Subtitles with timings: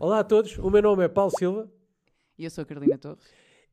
[0.00, 1.70] Olá a todos, o meu nome é Paulo Silva
[2.36, 3.22] E eu sou a Carolina Torres.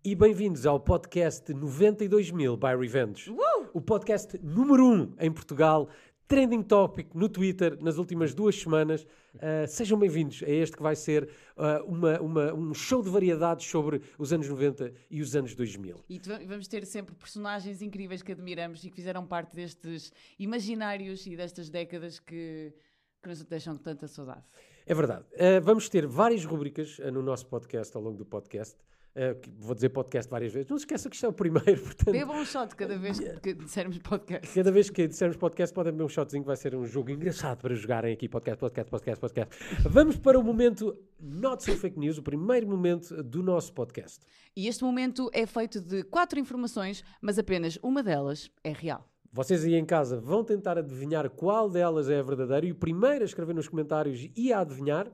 [0.06, 3.36] e bem-vindos ao podcast 92.000 by Revenge.
[3.74, 5.90] O podcast número 1 um em Portugal,
[6.30, 9.04] trending topic no Twitter nas últimas duas semanas.
[9.34, 13.66] Uh, sejam bem-vindos a este que vai ser uh, uma- uma- um show de variedades
[13.68, 15.98] sobre os anos 90 e os anos 2000.
[16.08, 21.36] E vamos ter sempre personagens incríveis que admiramos e que fizeram parte destes imaginários e
[21.36, 22.72] destas décadas que,
[23.24, 24.44] que nos deixam tanta saudade.
[24.86, 25.26] É verdade.
[25.34, 28.78] Uh, vamos ter várias rubricas no nosso podcast, ao longo do podcast.
[29.16, 30.70] Uh, vou dizer podcast várias vezes.
[30.70, 32.12] Não se esqueça que isto é o primeiro, portanto...
[32.12, 34.54] Bebam um shot cada vez que dissermos podcast.
[34.54, 37.62] Cada vez que dissermos podcast, podem beber um shotzinho, que vai ser um jogo engraçado
[37.62, 38.30] para jogarem aqui.
[38.30, 39.56] Podcast, podcast, podcast, podcast.
[39.90, 44.20] Vamos para o momento Not So Fake News, o primeiro momento do nosso podcast.
[44.56, 49.10] E este momento é feito de quatro informações, mas apenas uma delas é real.
[49.32, 53.22] Vocês aí em casa vão tentar adivinhar qual delas é a verdadeira e o primeiro
[53.22, 55.08] a escrever nos comentários e a adivinhar,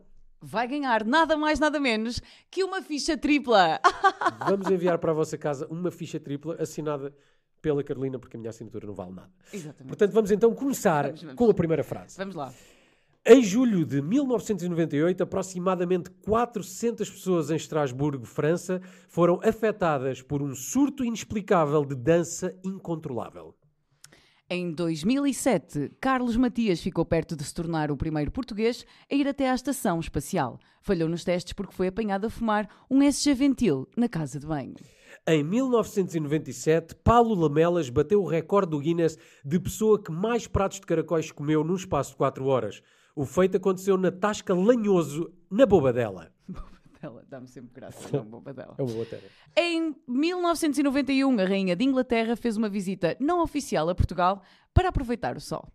[0.47, 3.79] Vai ganhar nada mais, nada menos que uma ficha tripla.
[4.47, 7.11] vamos enviar para a vossa casa uma ficha tripla assinada
[7.59, 9.31] pela Carolina, porque a minha assinatura não vale nada.
[9.52, 9.87] Exatamente.
[9.87, 11.35] Portanto, vamos então começar Vamos, vamos.
[11.35, 12.15] com a primeira frase.
[12.15, 12.53] Vamos lá.
[13.25, 21.03] Em julho de 1998, aproximadamente 400 pessoas em Estrasburgo, França, foram afetadas por um surto
[21.03, 23.55] inexplicável de dança incontrolável.
[24.47, 29.49] Em 2007, Carlos Matias ficou perto de se tornar o primeiro português a ir até
[29.49, 30.59] à estação espacial.
[30.83, 34.75] Falhou nos testes porque foi apanhado a fumar um SG Ventil na casa de banho.
[35.27, 40.85] Em 1997, Paulo Lamelas bateu o recorde do Guinness de pessoa que mais pratos de
[40.85, 42.83] caracóis comeu num espaço de 4 horas.
[43.15, 46.34] O feito aconteceu na Tasca Lanhoso, na Bobadela.
[47.06, 48.09] Ela dá-me sempre graça,
[48.53, 48.75] dela.
[48.78, 49.23] É uma boa terra.
[49.58, 54.42] Em 1991, a Rainha de Inglaterra fez uma visita não oficial a Portugal
[54.73, 55.67] para aproveitar o sol.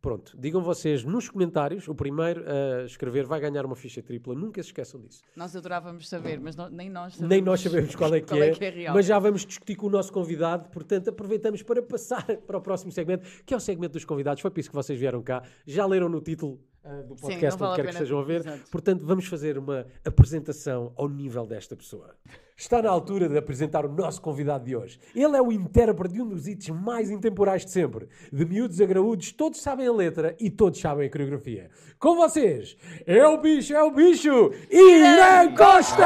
[0.00, 4.62] Pronto, digam vocês nos comentários, o primeiro a escrever vai ganhar uma ficha tripla, nunca
[4.62, 5.22] se esqueçam disso.
[5.34, 7.30] Nós adorávamos saber, mas não- nem nós sabemos.
[7.30, 8.94] Nem nós sabemos qual é que, qual é, é que é real.
[8.94, 12.92] mas já vamos discutir com o nosso convidado, portanto aproveitamos para passar para o próximo
[12.92, 14.42] segmento, que é o segmento dos convidados.
[14.42, 17.50] Foi por isso que vocês vieram cá, já leram no título ah, do Sim, podcast,
[17.50, 18.40] não vale onde quer que estejam a ver.
[18.40, 18.70] Exato.
[18.70, 22.14] Portanto, vamos fazer uma apresentação ao nível desta pessoa.
[22.56, 25.00] Está na altura de apresentar o nosso convidado de hoje.
[25.14, 28.08] Ele é o intérprete de um dos hits mais intemporais de sempre.
[28.32, 31.68] De miúdos a graúdos, todos sabem a letra e todos sabem a coreografia.
[31.98, 32.76] Com vocês,
[33.06, 36.04] é o bicho, é o bicho, Irã Costa!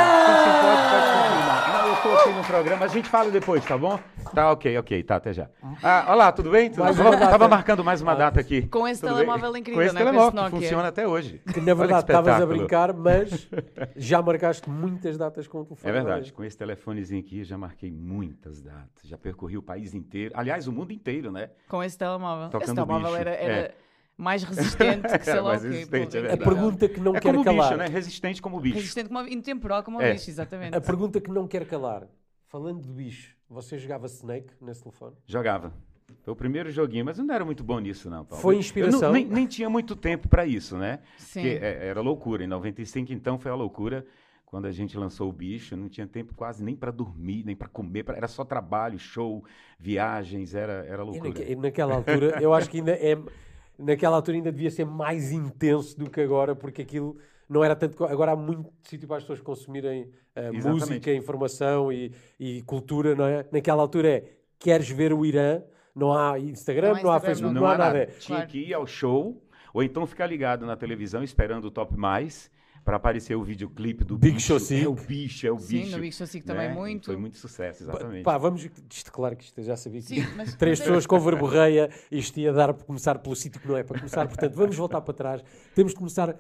[1.69, 4.01] Não, eu estou aqui no programa, a gente fala depois, tá bom?
[4.35, 5.49] Tá, ok, ok, tá, até já.
[5.83, 6.71] Ah, olá, tudo bem?
[6.71, 7.11] Tudo bom?
[7.19, 8.63] Tava marcando mais uma data aqui.
[8.69, 9.61] Com esse Tudo telemóvel bem?
[9.61, 10.05] incrível, Com esse não é?
[10.05, 11.43] Com telemóvel, esse que funciona até hoje.
[11.53, 13.49] Que na verdade estavas a brincar, mas
[13.97, 15.91] já marcaste muitas datas com o telefone.
[15.91, 20.33] É verdade, com esse telefonezinho aqui já marquei muitas datas, já percorri o país inteiro,
[20.37, 21.51] aliás, o mundo inteiro, né?
[21.67, 22.45] Com esse telemóvel.
[22.49, 23.21] Tocando esse telemóvel bicho.
[23.21, 23.75] era, era É.
[24.17, 25.85] mais resistente que sei lá mais o quê.
[26.29, 27.71] é A pergunta que não é quer como calar.
[27.71, 27.87] bicho, né?
[27.89, 28.77] Resistente como o bicho.
[28.77, 30.13] Resistente como intemporal como o É.
[30.13, 30.77] bicho, exatamente.
[30.77, 32.07] A pergunta que não quer calar.
[32.47, 35.17] Falando de bicho, você jogava Snake nesse telefone?
[35.27, 35.73] Jogava.
[36.23, 38.25] Foi o primeiro joguinho, mas eu não era muito bom nisso, não.
[38.25, 38.41] Paulo.
[38.41, 39.11] Foi Eu não- inspiração?
[39.13, 41.01] nem, nem tinha muito tempo para isso, né?
[41.19, 41.43] Sim.
[41.43, 42.45] Porque é, era loucura.
[42.45, 44.07] Em 95, então, foi a loucura.
[44.51, 47.69] Quando a gente lançou o bicho, não tinha tempo quase nem para dormir, nem para
[47.69, 48.03] comer.
[48.03, 49.45] pra- Era só trabalho, show,
[49.79, 51.29] viagens, era, era E loucura.
[51.29, 53.19] naque- e naquela altura, eu acho que ainda é.
[53.79, 57.17] Naquela altura ainda devia ser mais intenso do que agora, porque aquilo
[57.49, 58.03] não era tanto.
[58.05, 60.67] Agora há muito sítio para as pessoas consumirem Exatamente.
[60.67, 62.11] música, informação e,
[62.41, 63.47] e cultura, não é?
[63.53, 64.33] Naquela altura é.
[64.59, 65.63] Queres ver o Irã?
[65.95, 67.99] Não há Instagram, Não não há Instagram, Facebook, Não, não, há há nada.
[68.01, 68.13] nada.
[68.19, 68.51] Tinha Claro.
[68.51, 69.43] que ir ao show,
[69.75, 72.51] ou então ficar ligado na televisão esperando o Top Mais
[72.89, 74.47] para aparecer o videoclipe do Big bicho.
[74.47, 74.85] Show Cinco.
[74.87, 75.91] É o bicho, é o Sim, bicho.
[75.91, 76.75] no Big Show Cinco também né?
[76.75, 77.05] muito.
[77.05, 78.23] Foi muito sucesso, exatamente.
[78.25, 78.67] Pá, vamos.
[78.91, 82.41] Isto, claro que isto eu já sabia que Sim, mas- três pessoas com verborreia, isto
[82.41, 84.27] ia dar para começar pelo sítio que não é para começar.
[84.27, 85.45] Portanto, vamos voltar para trás.
[85.75, 86.35] Temos de começar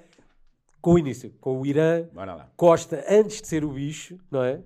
[0.80, 2.50] com o início, com o Irã Bora lá.
[2.56, 4.62] Costa, antes de ser o bicho, não é?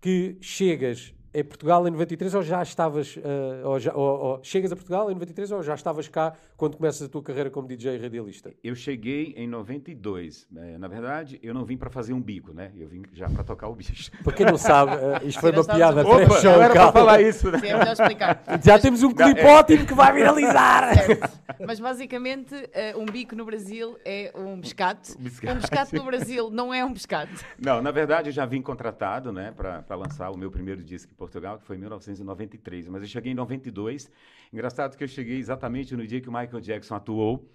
[0.00, 3.18] Que chegas em Portugal em 93 ou já estavas.
[3.24, 6.76] ah, ou já- ou- ou chegas a Portugal em 93 ou já estavas cá quando
[6.76, 8.52] começas a tua carreira como DJ e radialista?
[8.62, 10.46] Eu cheguei em 92.
[10.56, 12.70] É, na verdade, eu não vim para fazer um bico, né?
[12.76, 14.10] Eu vim já para tocar o bicho.
[14.22, 16.62] Para quem não sabe, ah, isto foi uma piada estávamos a- pré-show.
[16.62, 17.58] era para falar isso, né?
[17.58, 18.42] Sim, é melhor explicar.
[18.64, 19.46] Já temos um clipe é.
[19.46, 20.94] ótimo que vai viralizar!
[21.04, 21.44] Certo.
[21.66, 25.12] Mas basicamente, eh, um bico no Brasil é um pescate.
[25.18, 25.24] Um
[25.60, 25.94] pescate.
[25.94, 27.32] Um no Brasil não é um pescate.
[27.58, 31.58] Não, na verdade eu já vim contratado, né, para lançar o meu primeiro disco Portugal,
[31.58, 32.88] que foi em 1993.
[32.88, 34.10] Mas eu cheguei em 92.
[34.52, 37.50] Engraçado que eu cheguei exatamente no dia que o Michael Jackson atuou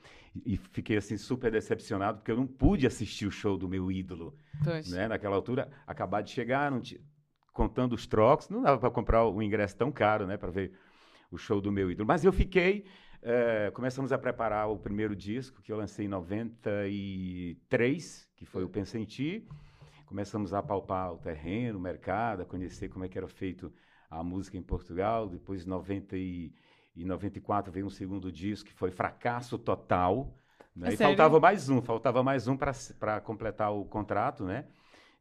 [0.45, 4.35] e fiquei assim super decepcionado porque eu não pude assistir o show do meu ídolo,
[4.91, 5.07] né?
[5.07, 6.81] Naquela altura, acabar de chegar, não
[7.53, 10.71] contando os trocos, não dava para comprar um ingresso tão caro, né, para ver
[11.29, 12.07] o show do meu ídolo.
[12.07, 12.85] Mas eu fiquei,
[13.21, 18.69] eh, começamos a preparar o primeiro disco que eu lancei em 93, que foi o
[18.69, 19.45] Pensa em Ti.
[20.09, 23.71] Começamos a palpar o terreno, o mercado, a conhecer como é que era feito
[24.09, 25.29] a música em Portugal.
[25.29, 26.51] Depois, em 90 e,
[26.97, 30.35] em 94, veio um segundo disco que foi Fracasso Total.
[30.75, 30.89] Né?
[30.89, 31.15] É e sério?
[31.15, 34.65] faltava mais um, faltava mais um para completar o contrato, né?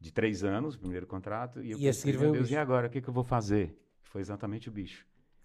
[0.01, 1.61] De três anos, o primeiro contrato.
[1.61, 2.87] E, eu E a pensei, seguir meu veio o Deus, e agora?
[2.87, 3.79] O que, que eu vou fazer?
[4.05, 5.05] Foi exatamente o bicho.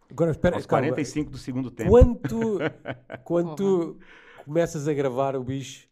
[0.09, 0.83] Agora, espera, Aos calma.
[0.87, 1.89] 45 do segundo tempo.
[1.89, 2.59] Quando tu,
[3.25, 3.99] quando tu
[4.45, 5.89] começas a gravar o bicho,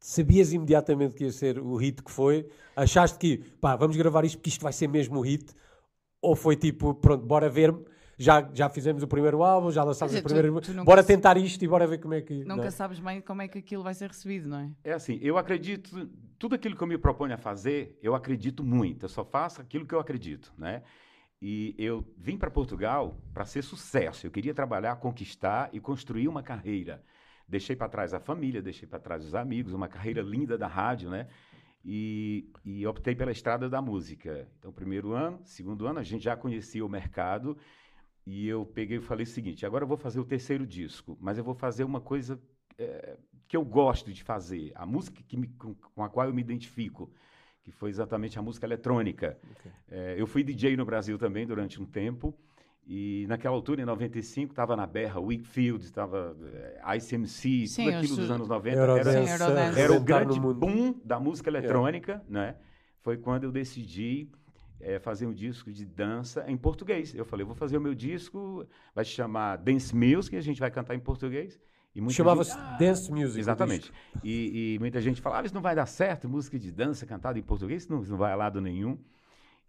[0.00, 2.48] sabias imediatamente que ia ser o hit que foi?
[2.76, 5.52] Achaste que, pá, vamos gravar isto porque isto vai ser mesmo o hit?
[6.20, 7.74] Ou foi tipo, pronto, bora ver,
[8.18, 10.60] já, já fizemos o primeiro álbum, já lançámos Quer o dizer, primeiro...
[10.60, 12.34] tu- tu nunca bora se- tentar isto e bora ver como é que...
[12.40, 12.70] Nunca não é?
[12.70, 14.70] sabes bem como é que aquilo vai ser recebido, não é?
[14.84, 16.08] É assim, eu acredito,
[16.38, 19.04] tudo aquilo que eu me proponho a fazer, eu acredito muito.
[19.04, 20.82] Eu só faço aquilo que eu acredito, né?
[21.40, 24.26] E eu vim para Portugal para ser sucesso.
[24.26, 27.00] Eu queria trabalhar, conquistar e construir uma carreira.
[27.48, 31.08] Deixei para trás a família, deixei para trás os amigos, uma carreira linda da rádio,
[31.08, 31.26] né?
[31.84, 34.46] E, e optei pela estrada da música.
[34.58, 37.56] Então, primeiro ano, segundo ano, a gente já conhecia o mercado
[38.26, 41.38] e eu peguei e falei o seguinte: agora eu vou fazer o terceiro disco, mas
[41.38, 42.38] eu vou fazer uma coisa
[42.76, 43.16] eh,
[43.46, 46.42] que eu gosto de fazer, a música que me- com, com a qual eu me
[46.42, 47.10] identifico,
[47.62, 49.38] que foi exatamente a música eletrônica.
[49.52, 49.70] Ok.
[49.90, 52.36] Eh, eu fui DJ no Brasil também durante um tempo.
[52.90, 58.12] E naquela altura, em 95, estava na berra Wakefield, estava eh, ICMC, Sim, tudo aquilo
[58.12, 58.76] os- dos anos 90.
[58.78, 59.80] Eurodance, era, Sim, Eurodance.
[59.80, 60.54] era o grande mundo.
[60.58, 62.56] boom da música eletrônica, né?
[63.02, 64.30] Foi quando eu decidi
[64.80, 67.14] eh, fazer um disco de dança em português.
[67.14, 68.64] Eu falei, vou fazer o meu disco,
[68.94, 71.60] vai se chamar Dance Music, e a gente vai cantar em português.
[72.10, 73.40] Chamava-se gente- Dance Music.
[73.40, 73.92] Exatamente.
[74.24, 77.38] E, e muita gente falava, "Ah, isso não vai dar certo, música de dança cantada
[77.38, 78.96] em português, não, isso não vai a lado nenhum.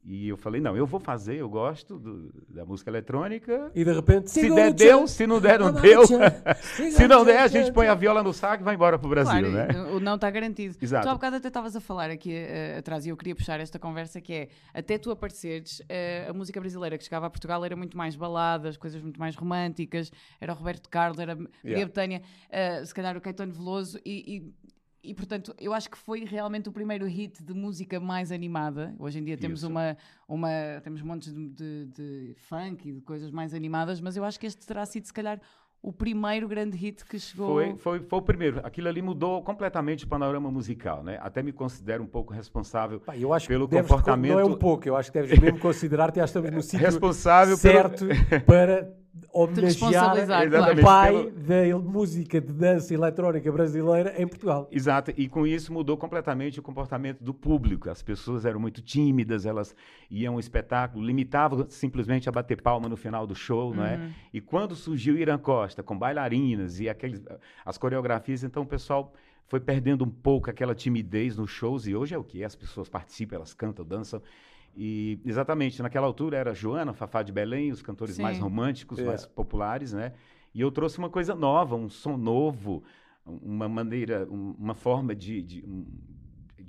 [0.06, 3.70] E eu falei, não, eu vou fazer, eu gosto do- da música eletrônica.
[3.76, 4.32] E de repente...
[4.32, 6.02] Se der, o deu, se não der, não deu.
[6.02, 6.06] o
[6.92, 9.10] Se o não der, a gente põe a viola no saco e vai embora pro
[9.10, 9.68] Brasil, claro, né?
[9.92, 10.76] o não está garantido.
[10.82, 11.06] Exato.
[11.06, 13.78] Tu há bocado até estavas a falar aqui eh, atrás e eu queria puxar esta
[13.78, 17.76] conversa que é, até tu apareceres, eh, a música brasileira que chegava a Portugal era
[17.76, 21.86] muito mais baladas, coisas muito mais românticas, era o Roberto Carlos, era a Maria Yeah.
[21.86, 24.54] Bethânia, eh, se calhar o Caetano Veloso e, e-
[25.10, 28.94] e, portanto, eu acho que foi realmente o primeiro hit de música mais animada.
[29.00, 29.68] Hoje em dia temos Isso.
[29.68, 29.98] uma,
[30.28, 30.50] uma
[30.84, 34.46] temos montes de, de, de funk e de coisas mais animadas, mas eu acho que
[34.46, 35.42] este terá sido se calhar
[35.82, 37.48] o primeiro grande hit que chegou.
[37.56, 38.60] Foi, foi, foi o primeiro.
[38.64, 41.18] Aquilo ali mudou completamente o panorama musical, né?
[41.22, 44.58] Até me considero um pouco responsável Pá, eu acho pelo que comportamento Não é um
[44.58, 48.06] pouco, eu acho que deves mesmo considerar que já estamos no sítio responsável pelo- certo
[48.46, 48.94] para
[49.34, 54.68] homenagear o pai Exatamente, da música de dança eletrónica brasileira em Portugal.
[54.72, 57.90] Exato, e com isso mudou completamente o comportamento do público.
[57.90, 59.76] As pessoas eram muito tímidas, elas
[60.10, 64.12] iam ao espetáculo, limitavam simplesmente a bater palma no final do show, não é?
[64.34, 67.22] E quando surgiu Irã Costa com bailarinas e aqueles,
[67.66, 69.14] as coreografias, então o pessoal
[69.48, 72.56] foi perdendo um pouco aquela timidez nos shows e hoje é o que é, as
[72.56, 74.22] pessoas participam, elas cantam, dançam.
[74.76, 78.22] E exatamente, naquela altura era Joana, Fafá de Belém, os cantores Sim.
[78.22, 79.04] mais românticos, É.
[79.04, 80.14] mais populares, né?
[80.54, 82.84] E eu trouxe uma coisa nova, um som novo,
[83.26, 85.86] uma maneira, um- uma forma de, de, um-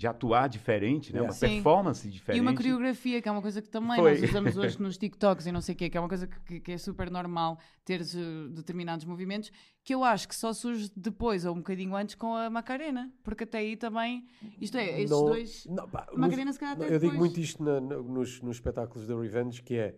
[0.01, 1.19] de atuar diferente, né?
[1.19, 1.29] Yeah.
[1.31, 1.47] Uma Sim.
[1.63, 2.39] performance diferente.
[2.39, 4.13] E uma coreografia, que é uma coisa que também Foi.
[4.19, 6.59] nós usamos hoje nos TikToks e não sei o quê, que é uma coisa que,
[6.59, 8.21] que- é super normal teres eh,
[8.51, 9.51] determinados movimentos,
[9.85, 13.45] que eu acho que só surge depois ou um bocadinho antes com a Macarena, porque
[13.45, 14.25] até aí também,
[14.59, 15.67] isto é, estes Não- dois.
[15.67, 17.19] não, pá, Macarena, nos- se calhar, até eu digo depois.
[17.19, 19.95] muito isto na- na- nos, nos espetáculos da Revenge, que é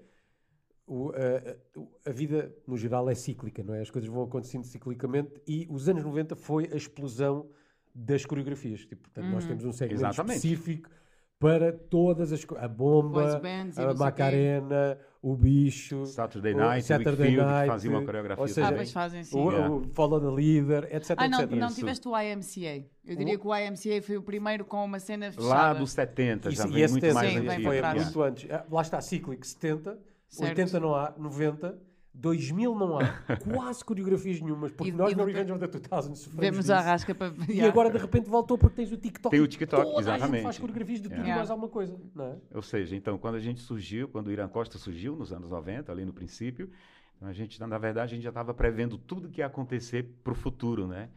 [0.84, 3.82] o- a, a- a vida, no geral, é cíclica, não é?
[3.82, 7.48] As coisas vão acontecendo ciclicamente e os anos 90 foi a explosão
[7.94, 8.80] das coreografias.
[8.86, 9.30] Tipo, portanto, Uhum.
[9.32, 10.36] nós temos um segmento Exatamente.
[10.36, 10.90] específico
[11.38, 12.64] para todas as coisas.
[12.64, 13.98] A bomba, bands a o.
[13.98, 18.68] Macarena, o bicho, Saturday o Night, Saturday Wakefield, que Night, fazia uma coreografia ou seja,
[18.68, 19.36] Ah, pois fazem sim.
[19.38, 19.70] o, Yeah.
[19.74, 21.16] o Follow the Leader, etc.
[21.18, 21.56] Ah, não, etc.
[21.58, 22.86] não tiveste o IMCA.
[23.04, 25.48] Eu diria que o IMCA foi o primeiro com uma cena fechada.
[25.48, 27.68] Lá dos 70, já Isso, vem e esse muito tempo mais Sim, vem antigo.
[27.68, 28.50] foi muito antes.
[28.50, 30.48] Ah, Lá está, cíclico 70, Certo.
[30.50, 31.76] 80 não há, 90,
[32.14, 33.04] 2000 não há,
[33.42, 36.72] quase coreografias nenhumas, porque E- nós e no Revenge of the 2000 sofremos Vemos disso.
[36.72, 37.32] a rasca para.
[37.48, 39.30] E agora de repente voltou porque tens o TikTok.
[39.30, 40.42] Tem o TikTok, toda A gente exatamente.
[40.42, 41.32] faz coreografias de tudo Yeah.
[41.34, 42.36] e mais alguma coisa, não é?
[42.54, 45.90] Ou seja, então, quando a gente surgiu, quando o Irã Costa surgiu, nos anos 90,
[45.90, 46.70] ali no princípio,
[47.16, 50.32] então a gente, na verdade, a gente já estava prevendo tudo que ia acontecer para
[50.32, 51.08] o futuro, né?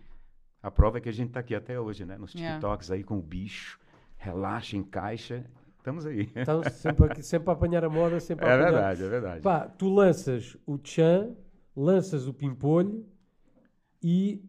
[0.63, 2.17] A prova é que a gente está aqui até hoje, né?
[2.17, 2.55] Nos Yeah.
[2.59, 3.79] TikToks aí com o bicho,
[4.17, 5.45] relaxa, encaixa,
[5.85, 6.29] estamos aí.
[6.35, 8.71] Então sempre, aqui- sempre a apanhar a moda, sempre a É apanhar.
[8.71, 9.41] verdade, é verdade.
[9.41, 11.35] Pá, tu lanças o Chan,
[11.75, 13.05] lanças o Pimpolho
[14.03, 14.41] e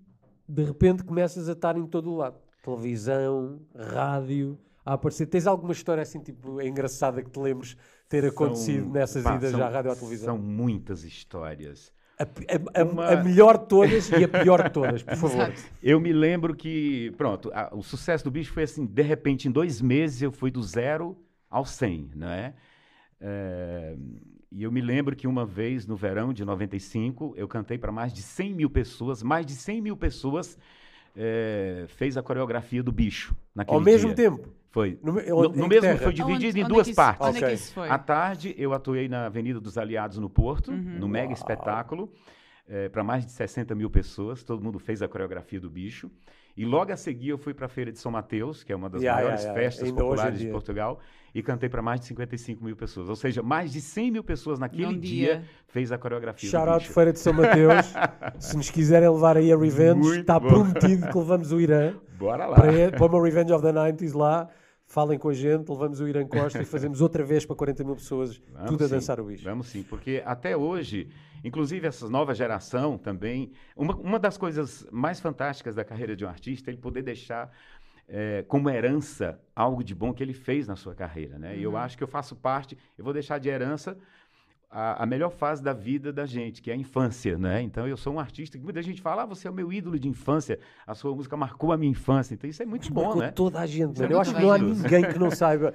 [0.48, 2.36] de repente começas a estar em todo o lado.
[2.64, 5.26] Televisão, rádio, a aparecer.
[5.26, 7.76] Tens alguma história assim, tipo, engraçada que te lembres
[8.08, 10.36] ter acontecido São- nessas pá, idas são- à rádio ou à televisão?
[10.36, 11.92] São muitas histórias.
[12.18, 15.52] A, a- a- Uma- a melhor de todas e a pior de todas, por favor.
[15.82, 19.50] Eu me lembro que, pronto, a- o sucesso do bicho foi assim, de repente, em
[19.50, 21.16] dois meses eu fui do zero
[21.56, 22.54] ao 100, né?
[23.20, 23.96] É,
[24.52, 28.12] e eu me lembro que uma vez, no verão de 95, eu cantei para mais
[28.12, 30.58] de 100 mil pessoas, mais de 100 mil pessoas
[31.16, 34.30] é, fez a coreografia do bicho naquele Ao mesmo dia.
[34.30, 34.48] tempo.
[34.70, 34.98] Foi.
[35.02, 35.98] No, No, no mesmo terra?
[35.98, 37.26] foi dividido Onde- em onde é duas isso- partes.
[37.26, 37.48] Onde é Ok.
[37.48, 37.88] que isso foi?
[37.88, 40.98] À tarde, eu atuei na Avenida dos Aliados, no Porto, Uhum.
[40.98, 41.32] no mega Uau.
[41.32, 42.12] espetáculo,
[42.92, 44.42] para mais de 60 mil pessoas.
[44.44, 46.10] Todo mundo fez a coreografia do bicho.
[46.56, 48.88] E logo a seguir, eu fui para a Feira de São Mateus, que é uma
[48.88, 49.70] das Yeah, maiores yeah, yeah.
[49.70, 50.46] festas Ainda em populares de.
[50.48, 51.00] Portugal,
[51.34, 53.10] e cantei para mais de 55 mil pessoas.
[53.10, 55.36] Ou seja, mais de 100 mil pessoas naquele Num dia.
[55.36, 55.44] dia.
[55.68, 56.88] fez a coreografia Shout out.
[56.88, 57.92] Feira de São Mateus.
[58.40, 62.56] Se nos quiserem levar aí a Revenge, está prometido que levamos o Irã Bora lá.
[62.56, 64.48] para, para uma Revenge of the 90s lá.
[64.88, 67.96] Falem com a gente, levamos o Irã Costa e fazemos outra vez para 40 mil
[67.96, 69.44] pessoas, Vamos tudo a sim, dançar o bicho.
[69.44, 71.08] Vamos sim, porque até hoje,
[71.44, 76.28] inclusive essa nova geração também, uma, uma das coisas mais fantásticas da carreira de um
[76.28, 77.50] artista é ele poder deixar
[78.08, 81.56] eh, como herança algo de bom que ele fez na sua carreira, né?
[81.56, 83.96] E eu acho que eu faço parte, eu vou deixar de herança
[84.70, 87.62] a, a melhor fase da vida da gente, que é a infância, né?
[87.62, 89.98] Então eu sou um artista que muita gente fala, ah, você é o meu ídolo
[89.98, 93.22] de infância, a sua música marcou a minha infância, então isso é muito bom, Marcou
[93.22, 93.30] né?
[93.30, 94.12] toda a gente, Isso é.
[94.12, 95.72] Eu acho que não há ninguém que não saiba.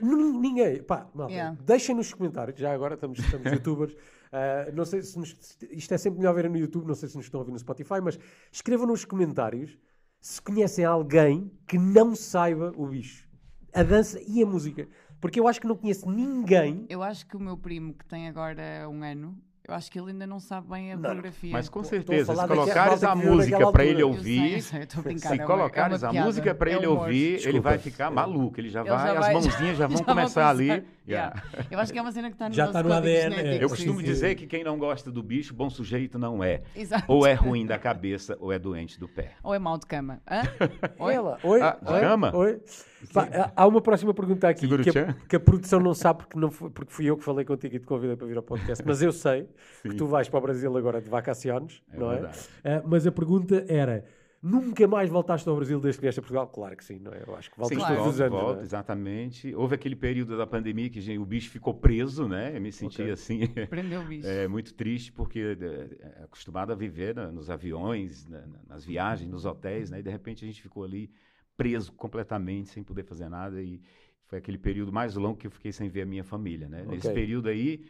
[0.00, 1.56] Nin- Ninguém, pá, Yeah.
[1.64, 3.96] deixem nos comentários, já agora estamos, estamos youtubers.
[4.32, 5.36] Ah, não sei se nos-
[5.70, 7.58] isto é sempre melhor ver no YouTube, não sei se nos estão a ouvir no
[7.58, 8.18] Spotify, mas
[8.50, 9.78] escrevam nos comentários
[10.20, 13.28] se conhecem alguém que não saiba o bicho,
[13.74, 14.88] a dança e a música.
[15.20, 16.86] Porque eu acho que não conheço ninguém.
[16.88, 19.36] Eu acho que o meu primo, que tem agora um ano,
[19.68, 21.02] eu acho que ele ainda não sabe bem a Não.
[21.02, 21.52] coreografia.
[21.52, 25.36] Mas com certeza, se colocares a música para ele ouvir, eu sei, eu Se é
[25.36, 28.58] é colocares uma a música para é ele ouvir, ele vai ficar maluco.
[28.58, 30.84] Ele já Ele vai, já vai- as mãozinhas já vão vão começar ali.
[31.04, 31.42] Yeah.
[31.68, 33.68] Eu acho que é uma cena que está no Já está no ADN, genético, Eu
[33.70, 34.04] Sim, costumo sim.
[34.06, 36.62] dizer que quem não gosta do bicho, bom sujeito não é.
[36.76, 37.04] Exato.
[37.08, 39.32] Ou é ruim da cabeça, ou é doente do pé.
[39.42, 40.20] Ou é mau de cama.
[40.30, 40.42] Hã?
[41.00, 41.12] Oi?
[41.14, 42.30] Ela, oi, Ah, de oi, cama?
[42.36, 42.60] oi.
[43.12, 46.50] Pá, há- uma próxima pergunta aqui que a, que a produção não sabe porque, não
[46.50, 49.00] foi- porque fui eu que falei contigo e te convidei para vir ao podcast, mas
[49.02, 49.48] eu sei
[49.82, 49.96] que Sim.
[49.96, 52.38] tu vais para o Brasil agora de vacaciones, É não verdade.
[52.62, 52.74] é?
[52.76, 54.04] Ah, mas a pergunta era:
[54.42, 56.46] nunca mais voltaste ao Brasil desde que vieste a Portugal?
[56.48, 57.22] Claro que sim, não é?
[57.26, 57.96] Eu acho que voltas Sim, Claro.
[57.96, 58.32] todos os anos.
[58.38, 58.62] volta, não é?
[58.64, 59.54] exatamente.
[59.54, 62.56] Houve aquele período da pandemia que gente, o bicho ficou preso, né?
[62.56, 63.12] Eu me senti Ok.
[63.12, 63.40] assim,
[63.70, 64.26] Prendeu o bicho.
[64.28, 69.28] é, muito triste, porque é, é acostumado a viver na- nos aviões, na- nas viagens,
[69.30, 70.00] nos hotéis, né?
[70.00, 71.10] E de repente a gente ficou ali
[71.56, 73.62] preso completamente, sem poder fazer nada.
[73.62, 73.80] E
[74.26, 76.84] foi aquele período mais longo que eu fiquei sem ver a minha família, né?
[76.86, 77.14] Nesse Ok.
[77.14, 77.84] período aí,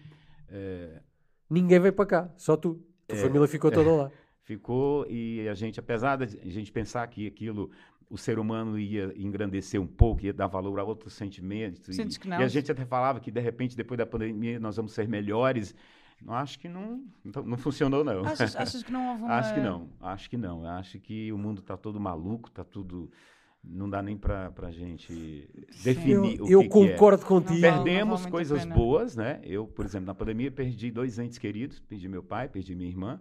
[0.48, 1.00] é,
[1.48, 2.82] Ninguém veio para cá, só tu.
[3.04, 4.10] A tua família ficou toda lá.
[4.42, 7.70] ficou e a gente, apesar de a gente pensar que aquilo
[8.12, 11.96] o ser humano ia engrandecer um pouco, ia dar valor a outros sentimentos.
[11.96, 12.36] E, e não?
[12.36, 15.74] a gente até falava que, de repente, depois da pandemia, nós vamos ser melhores.
[16.22, 18.24] Eu acho que não, não, não funcionou, não.
[18.24, 19.32] Achas, achas que não houve uma...
[19.38, 20.66] Acho que não, acho que não.
[20.66, 23.10] Acho que o mundo está todo maluco, está tudo...
[23.64, 25.48] Não dá nem para a gente
[25.84, 26.92] definir Eu, o eu que, que é.
[26.92, 27.54] concordo contigo.
[27.54, 28.74] Não vale- Perdemos coisas pena.
[28.74, 29.40] boas, né?
[29.44, 33.20] Eu, por exemplo, na pandemia perdi dois entes queridos, perdi meu pai, perdi minha irmã.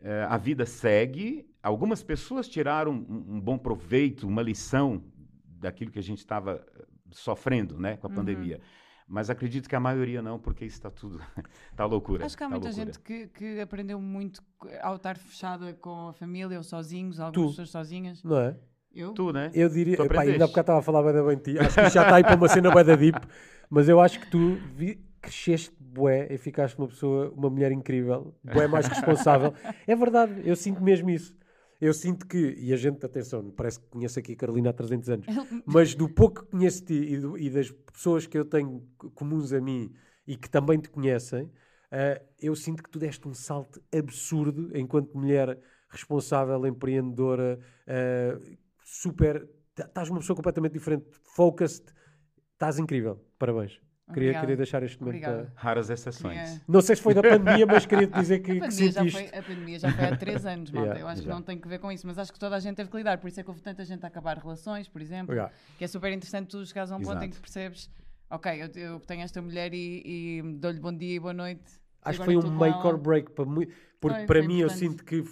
[0.00, 1.44] Eh, a vida segue.
[1.62, 5.02] Algumas pessoas tiraram um, um bom proveito, uma lição
[5.44, 8.16] daquilo que a gente estava eh, sofrendo, né, com a Uhum.
[8.16, 8.60] pandemia.
[9.08, 11.18] Mas acredito que a maioria não, porque isso está tudo
[11.76, 12.24] tá loucura.
[12.26, 12.86] Acho que há tá muita loucura.
[12.86, 14.40] gente que, que aprendeu muito
[14.82, 17.50] ao estar fechada com a família ou sozinhos, algumas Tu.
[17.50, 18.22] pessoas sozinhas.
[18.22, 18.56] Não é?
[18.94, 19.12] Eu?
[19.12, 19.50] Tu, né?
[19.54, 21.58] Eu diria, Tu epá, ainda há bocado estava a falar bem, bem de ti.
[21.58, 23.18] Acho que isto já está aí para uma cena bué da deep,
[23.70, 28.34] mas eu acho que tu vi- cresceste bué e ficaste uma pessoa, uma mulher incrível,
[28.42, 29.52] bué mais responsável.
[29.86, 31.34] É verdade, eu sinto mesmo isso.
[31.80, 35.08] Eu sinto que, e a gente, atenção, parece que conheço aqui a Carolina há 300
[35.10, 35.26] anos,
[35.66, 38.82] mas do pouco que conheço de ti e, do- e das pessoas que eu tenho
[39.14, 39.92] comuns a mim
[40.26, 41.50] e que também te conhecem,
[41.90, 45.58] ah, eu sinto que tu deste um salto absurdo enquanto mulher
[45.88, 48.38] responsável, empreendedora, ah,
[49.00, 49.48] super.
[49.74, 51.84] tá- Estás uma pessoa completamente diferente, focused,
[52.52, 53.24] estás incrível.
[53.38, 53.72] Parabéns.
[53.72, 54.40] Queria, Obrigada.
[54.40, 55.16] queria deixar este momento.
[55.24, 55.50] Obrigada.
[55.54, 56.38] para- Raras exceções.
[56.50, 58.92] Queria- Não sei se foi da pandemia, mas queria te dizer que, A que pandemia,
[58.92, 59.28] já sentiste.
[59.30, 60.86] foi, a pandemia já foi há três anos, malta.
[60.88, 61.28] Yeah, eu acho já.
[61.28, 62.96] que não tem que ver com isso, mas acho que toda a gente teve que
[62.98, 63.16] lidar.
[63.18, 65.34] Por isso é que houve tanta gente a acabar relações, por exemplo.
[65.34, 65.52] Yeah.
[65.78, 67.30] Que é super interessante tu chegares a um ponto em Exato.
[67.34, 67.90] que percebes,
[68.30, 71.64] ok, eu, eu tenho esta mulher e, e dou-lhe bom dia e boa noite.
[72.02, 74.66] Acho que foi um make or break para mui- porque Foi, para foi mim eu
[74.66, 74.78] importante.
[74.80, 75.24] sinto que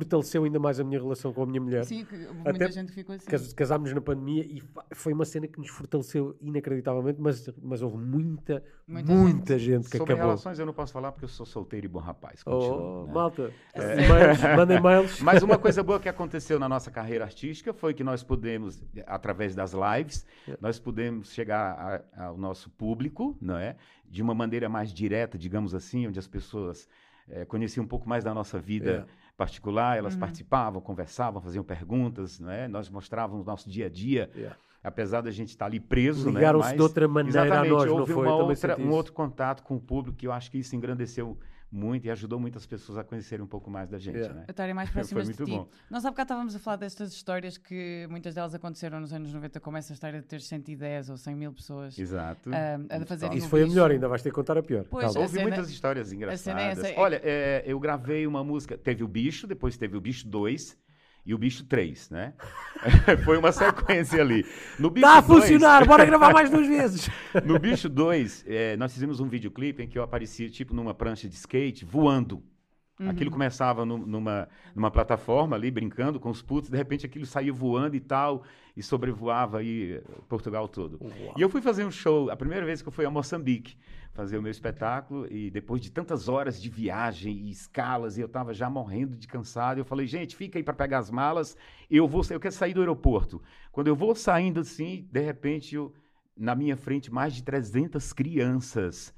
[0.00, 1.84] fortaleceu ainda mais a minha relação com a minha mulher.
[1.86, 3.24] Sim, muita Até gente que ficou assim.
[3.26, 4.62] Cas- Casámos na pandemia e
[4.94, 9.88] foi uma cena que nos fortaleceu inacreditavelmente, mas, mas houve muita, Muita muita, gente.
[9.88, 10.30] que Sobre acabou.
[10.32, 12.42] relações eu não posso falar porque eu sou solteiro e bom rapaz.
[12.44, 13.12] Oh, continuo, né?
[13.14, 13.96] malta, É.
[14.08, 15.20] mails, mandem mails.
[15.24, 19.54] Mas uma coisa boa que aconteceu na nossa carreira artística foi que nós pudemos, através
[19.54, 20.56] das lives, É.
[20.60, 23.76] nós pudemos chegar a- ao nosso público, não é?
[24.08, 26.86] De uma maneira mais direta, digamos assim, onde as pessoas
[27.28, 29.25] eh, conheciam um pouco mais da nossa vida É.
[29.36, 32.66] particular, elas participavam, conversavam, faziam perguntas, não é?
[32.66, 34.30] Nós mostrávamos o nosso dia a dia.
[34.34, 34.56] Yeah.
[34.82, 36.36] Apesar da gente estar ali preso, né?
[36.36, 38.26] Ligaram-se Mas, de outra maneira a exatamente, nós, não houve foi?
[38.26, 41.36] outra, um outro contato com o público que eu acho que isso engrandeceu
[41.70, 44.34] muito e ajudou muitas pessoas a conhecerem um pouco mais da gente, Yeah.
[44.34, 44.44] né?
[44.46, 45.50] a estarem mais Foi próximas de muito ti.
[45.50, 45.68] bom.
[45.90, 49.58] Nós há bocado estávamos a falar destas histórias que muitas delas aconteceram nos anos 90,
[49.60, 52.50] como essa história de ter 110 ou 100 mil pessoas Exato.
[52.52, 54.84] ah, a fazerem Isso foi a melhor, ainda vais ter que contar a pior.
[54.88, 55.18] Pois, Calma.
[55.18, 56.78] a Houve cena- muitas histórias cena é engraçadas.
[56.78, 58.78] essa, é- Olha, é, eu gravei uma música.
[58.78, 60.76] Teve o Bicho, depois teve o Bicho 2
[61.26, 62.32] e o Bicho 3, né?
[63.24, 64.46] Foi uma sequência ali.
[64.78, 67.10] No Bicho a 2 funcionar, bora gravar mais duas vezes.
[67.44, 71.28] No Bicho 2, eh, nós fizemos um videoclipe em que eu aparecia tipo numa prancha
[71.28, 72.42] de skate voando.
[72.98, 77.52] Aquilo começava nu- numa, numa plataforma ali, brincando com os putos, de repente aquilo saía
[77.52, 78.42] voando e tal,
[78.74, 80.98] e sobrevoava aí eh, Portugal todo.
[81.36, 83.76] E eu fui fazer um show, a primeira vez que eu fui a Moçambique,
[84.14, 88.26] fazer o meu espetáculo, e depois de tantas horas de viagem e escalas, e eu
[88.26, 91.54] estava já morrendo de cansado, eu falei, gente, fica aí para pegar as malas,
[91.90, 93.42] eu vou, eu quero sair do aeroporto.
[93.70, 95.92] Quando eu vou saindo assim, de repente, eu,
[96.34, 99.14] na minha frente, mais de 300 crianças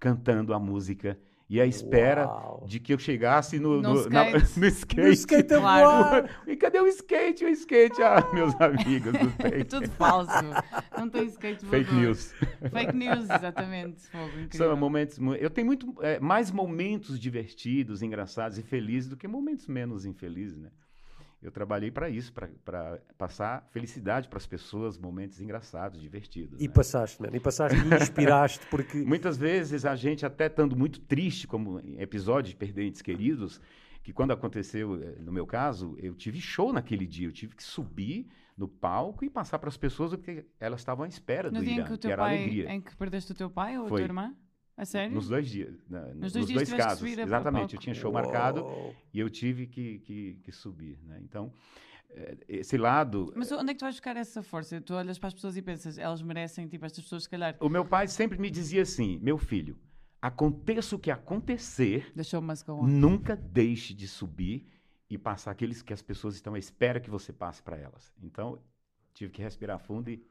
[0.00, 1.16] cantando a música,
[1.50, 2.64] e à espera Uau.
[2.66, 4.54] de que eu chegasse no, No no, na- skate.
[4.60, 5.00] no skate.
[5.02, 6.28] No skate a Claro.
[6.46, 7.44] E cadê o skate?
[7.44, 9.64] O skate, ah, meus amigos, não É tem.
[9.64, 10.32] tudo falso.
[10.96, 12.00] Não tem skate Fake voador.
[12.00, 12.32] news.
[12.70, 14.00] Fake news, exatamente.
[14.52, 15.18] São momentos.
[15.40, 20.56] Eu tenho muito é, mais momentos divertidos, engraçados e felizes do que momentos menos infelizes,
[20.56, 20.70] né?
[21.42, 26.60] Eu trabalhei para isso, para passar felicidade para as pessoas, momentos engraçados, divertidos.
[26.60, 26.74] E né?
[26.74, 27.34] passaste, mano.
[27.34, 31.98] E passaste e inspiraste, porque Muitas vezes a gente até estando muito triste, como em
[32.00, 33.60] episódios de perder entes queridos,
[34.02, 37.62] que quando aconteceu, eh, no meu caso, eu tive show naquele dia, eu tive que
[37.62, 41.58] subir no palco e passar para as pessoas o que elas estavam à espera No
[41.60, 42.72] do dia em Irã, que o que teu era a pai, alegria.
[42.72, 44.00] em que perdeste o teu pai ou a Foi.
[44.00, 44.34] tua irmã?
[44.80, 45.14] A sério?
[45.14, 45.76] Nos dois dias.
[45.90, 47.06] na- nos, dois dois, dias que casos.
[47.18, 48.96] Exatamente, eu tinha show marcado Uou.
[49.12, 50.98] e eu tive que, que, que subir.
[51.04, 51.20] Né?
[51.22, 51.52] Então,
[52.08, 53.30] eh, esse lado.
[53.36, 54.80] Mas onde é que tu vais buscar essa força?
[54.80, 57.68] Tu olhas para as pessoas e pensas, elas merecem, tipo, estas pessoas, se calhar, O
[57.68, 59.76] meu pai sempre me dizia assim: meu filho,
[60.22, 62.10] aconteça o que acontecer,
[62.82, 64.66] nunca deixe de subir
[65.10, 68.14] e passar aqueles que as pessoas estão à espera que você passe para elas.
[68.22, 68.58] Então,
[69.12, 70.24] tive que respirar fundo e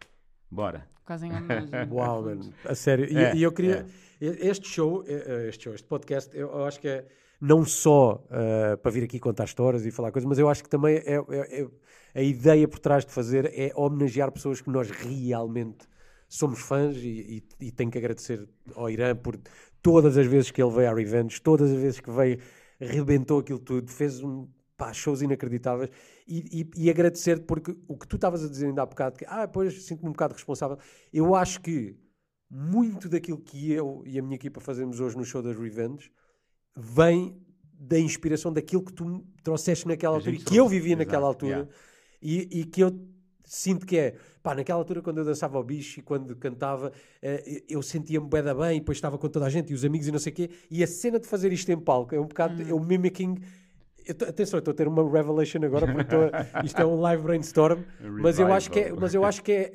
[0.49, 0.87] bora.
[1.05, 1.69] Quase em homenagem.
[1.91, 2.53] Uau, mano.
[2.65, 3.05] A sério.
[3.11, 3.85] E, É, e eu queria.
[4.21, 7.05] Este show, este show, este podcast, eu, acho que é
[7.39, 10.69] não só eh, para vir aqui contar histórias e falar coisas, mas eu acho que
[10.69, 11.67] também é, é- é-
[12.13, 15.87] a ideia por trás de fazer é homenagear pessoas que nós realmente
[16.27, 19.39] somos fãs e, e, e tenho que agradecer ao Irã por
[19.81, 22.39] todas as vezes que ele veio à Revenge, todas as vezes que veio,
[22.77, 24.47] rebentou aquilo tudo, fez um,
[24.79, 25.91] pá, shows inacreditáveis.
[26.25, 29.25] E, e, e agradecer porque o que tu estavas a dizer ainda há bocado, que
[29.27, 30.77] ah, pois sinto-me um bocado responsável,
[31.13, 31.95] eu acho que
[32.49, 36.09] muito daquilo que eu e a minha equipa fazemos hoje no show das Revenge
[36.75, 37.37] vem
[37.73, 41.45] da inspiração daquilo que tu me trouxeste naquela altura e que eu vivia naquela exato,
[41.45, 41.69] altura
[42.21, 42.49] yeah.
[42.51, 42.91] e, e que eu
[43.45, 47.63] sinto que é, pá, naquela altura quando eu dançava ao bicho e quando cantava, eh,
[47.69, 50.07] eu sentia-me bué da bem e depois estava com toda a gente e os amigos
[50.07, 52.27] e não sei o quê, e a cena de fazer isto em palco é um
[52.27, 53.37] bocado, é o mimicking
[54.13, 57.23] tô- atenção, eu estou a ter uma revelation agora porque a- isto é um live
[57.23, 57.79] brainstorm,
[58.21, 59.71] mas eu acho que é, mas eu acho que é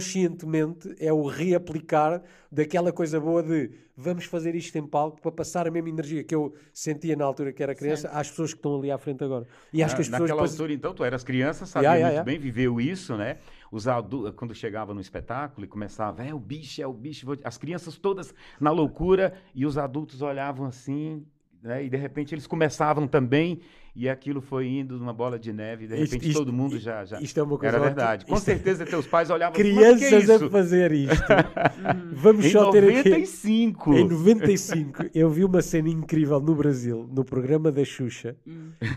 [0.00, 5.66] inconscientemente é o reaplicar daquela coisa boa de vamos fazer isto em palco para passar
[5.66, 8.78] a mesma energia que eu sentia na altura que era criança às pessoas que estão
[8.78, 9.46] ali à frente agora.
[9.72, 11.98] E acho que as Na- pessoas Naquela depois- altura, então, tu eras criança, sabia Yeah,
[12.08, 12.44] yeah, muito yeah.
[12.44, 13.38] bem, viveu isso, né?
[13.72, 17.36] Os adultos, quando chegava no espetáculo e começava, é o bicho, é o bicho, vou-
[17.42, 21.24] as crianças todas na loucura e os adultos olhavam assim,
[21.62, 21.84] né?
[21.84, 23.60] E de repente eles começavam também
[23.94, 26.78] e aquilo foi indo numa bola de neve e de Isto- repente isto- todo mundo
[26.78, 28.26] já, já isto é uma coisa era verdade.
[28.26, 30.92] Com Isto é- certeza teus pais olhavam assim, "Mas que é crianças a isso?" fazer
[30.92, 31.24] isto.
[32.12, 33.94] Vamos Em só ter aqui 95.
[33.94, 38.36] Em 95, eu vi uma cena incrível no Brasil, no programa da Xuxa.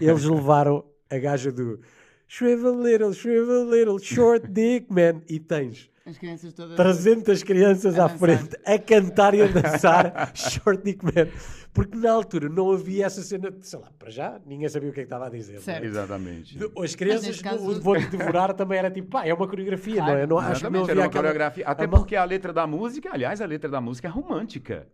[0.02, 1.80] Eles levaram a gaja do
[2.28, 5.22] Shrivel Little, Shrivel Little, Short Dick Man.
[5.30, 6.76] E tens As crianças todas.
[6.76, 8.18] 300 crianças à dançar.
[8.18, 11.28] frente a cantar e a dançar Short Dick Man.
[11.72, 14.92] Porque na altura não havia essa cena, de, sei lá, para já, ninguém sabia o
[14.94, 15.60] que é que estava a dizer.
[15.60, 15.86] Certo.
[15.86, 16.58] Exatamente.
[16.58, 20.12] De- As crianças, caso- o Vou-te Devorar também era tipo, pá, é uma coreografia, Claro.
[20.14, 20.26] não é?
[20.28, 21.66] Não, acho que não Exatamente, havia era uma aquela- coreografia.
[21.68, 24.88] Até a porque a letra da música, aliás, a letra da música é romântica.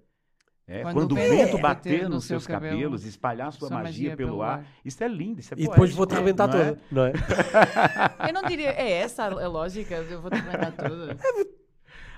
[0.67, 3.51] É, Quando quando, o vento vento bater bater no nos seu seus cabelo, cabelos, espalhar
[3.53, 4.59] sua, sua magia, magia pelo pelo ar.
[4.59, 4.65] ar.
[4.83, 6.65] Isso é lindo, isso é E depois poético, vou-te arrebentar não é?
[6.65, 7.13] toda, não é?
[8.27, 9.95] Eu não diria, é essa a a lógica?
[9.95, 11.17] Eu vou te arrebentar toda.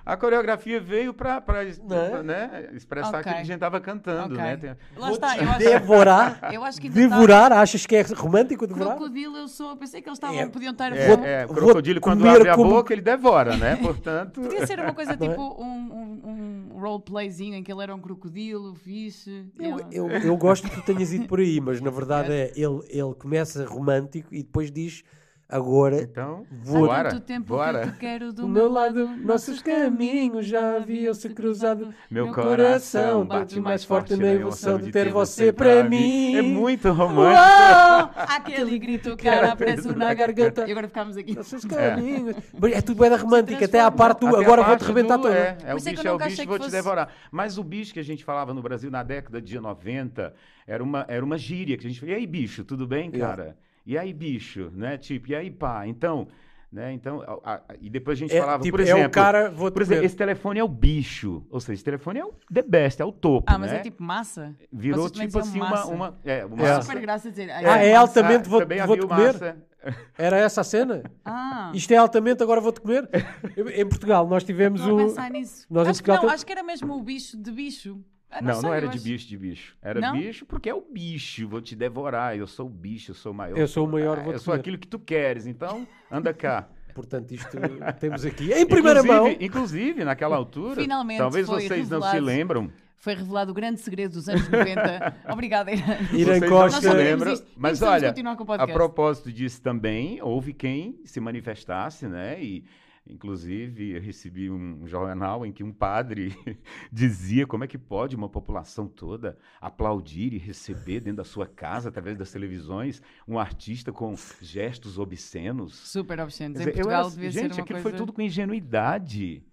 [0.08, 1.44] A coreografia veio para
[1.84, 2.24] Né?
[2.24, 3.20] né, expressar Ok.
[3.20, 4.38] aquilo que a gente estava cantando, Ok.
[4.38, 4.56] né?
[4.56, 6.40] Tem- Lá está, eu acho, Devorar.
[6.54, 8.96] eu acho que Devorar, achas que é romântico devorar?
[8.96, 11.58] Crocodilo eu sou, pensei que eles estavam, É, podiam estar a É, é, o vou
[11.58, 13.76] crocodilo, quando abre a como- boca, ele devora, né?
[13.84, 14.40] Portanto.
[14.40, 15.18] Podia ser uma coisa é?
[15.18, 19.46] tipo um, um, um roleplayzinho em que ele era um crocodilo, fixe.
[19.60, 22.80] Eu, eu, eu gosto que tu tenhas ido por aí, mas na verdade é ele,
[22.88, 25.04] ele começa romântico e depois diz
[25.50, 27.82] agora Então, Vou- Há tanto tempo bora.
[27.82, 31.94] que eu te quero do do meu meu lado nossos caminhos já haviam-se cruzado.
[32.12, 36.36] Meu coração coração bate mais forte na emoção de ter você pra mim.
[36.36, 38.12] É muito romântico.
[38.16, 40.66] Aquele grito que era preso na garganta.
[40.68, 41.36] E agora ficámos aqui.
[41.36, 42.36] Nossos caminhos.
[42.60, 45.36] Mas É tudo bem da romântica, até à parte do agora vou-te rebentar do- toda.
[45.36, 46.66] É, é Por o é bicho eu é o bicho achei que vou que te
[46.66, 47.10] fosse- devorar.
[47.32, 50.34] Mas o bicho que a gente falava no Brasil na década de 90
[50.66, 53.36] era uma, era uma gíria que a gente falava, e aí, bicho, tudo bem, Yeah.
[53.36, 53.58] cara?
[53.88, 54.98] E aí, bicho, né?
[54.98, 55.88] Tipo, e aí, pá?
[55.88, 56.28] Então,
[56.70, 56.92] né?
[56.92, 59.02] Então, a- a- e depois a gente É, falava, tipo, por exemplo...
[59.02, 61.46] é o cara, vou-te Por exemplo, esse telefone é o bicho.
[61.50, 63.78] Ou seja, esse telefone é o the best, é o topo, Ah, mas né?
[63.78, 64.54] é tipo massa?
[64.74, 65.86] Virou tipo assim uma...
[65.86, 66.82] uma é, uma É.
[66.82, 67.50] Super graça dizer.
[67.50, 69.34] Ah, é é altamente vou- também o comer?
[69.34, 69.58] massa.
[70.18, 71.04] Era essa a cena?
[71.24, 73.08] Ah, Isto é altamente, agora vou-te comer?
[73.74, 74.98] Em Portugal nós tivemos a o.
[75.32, 75.66] nisso.
[75.70, 78.04] nós em acho que não, tem- acho que era mesmo o bicho de bicho.
[78.30, 79.76] Ah, Não, não era eu de bicho de bicho.
[79.82, 80.14] Era Não?
[80.18, 81.48] bicho porque é o bicho.
[81.48, 82.38] Vou te devorar.
[82.38, 83.58] Eu sou o bicho, eu sou o maior.
[83.58, 85.46] Eu sou o maior, Ah, vou-te Eu sou aquilo que tu queres.
[85.48, 86.68] Então, anda cá.
[86.94, 87.58] Portanto, isto
[88.00, 89.38] temos aqui em primeira inclusive, mão.
[89.40, 92.26] Inclusive, naquela altura, Finalmente talvez vocês não se revelado.
[92.26, 92.72] lembram.
[92.98, 95.16] Foi revelado o grande segredo dos anos 90.
[95.32, 96.40] Obrigada, Irã.
[96.50, 96.80] Costa.
[97.02, 97.44] isto.
[97.44, 98.14] E Mas olha,
[98.58, 102.44] a propósito disso também, houve quem se manifestasse, né?
[102.44, 102.66] E,
[103.10, 106.36] inclusive, eu recebi um jornal em que um padre
[106.92, 111.90] dizia como é que pode uma população toda aplaudir e receber dentro da sua casa,
[111.90, 115.74] através das televisões, um artista com gestos obscenos.
[115.76, 116.56] Super obscenos.
[116.60, 117.82] Em dizer, eu Portugal era- devia gente, ser uma aquilo coisa...
[117.84, 119.44] foi tudo com ingenuidade.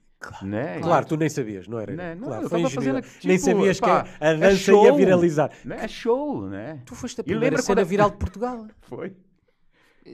[0.42, 0.80] Né?
[0.80, 1.92] Claro, tu nem sabias, não era?
[1.94, 3.18] Né, não, claro, eu foi fazendo, ingenuidade.
[3.26, 4.96] Nem tipo, sabias pá, que a é dança ia show.
[4.96, 5.50] viralizar.
[5.62, 5.76] Né?
[5.84, 6.80] É show, né?
[6.86, 8.66] Tu foste a E primeira lembra cena quando- viral de Portugal.
[8.80, 9.14] Foi.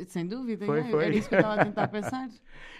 [0.08, 1.04] Sem dúvida, Foi, é, foi.
[1.06, 2.28] era isso que eu estava a tentar pensar.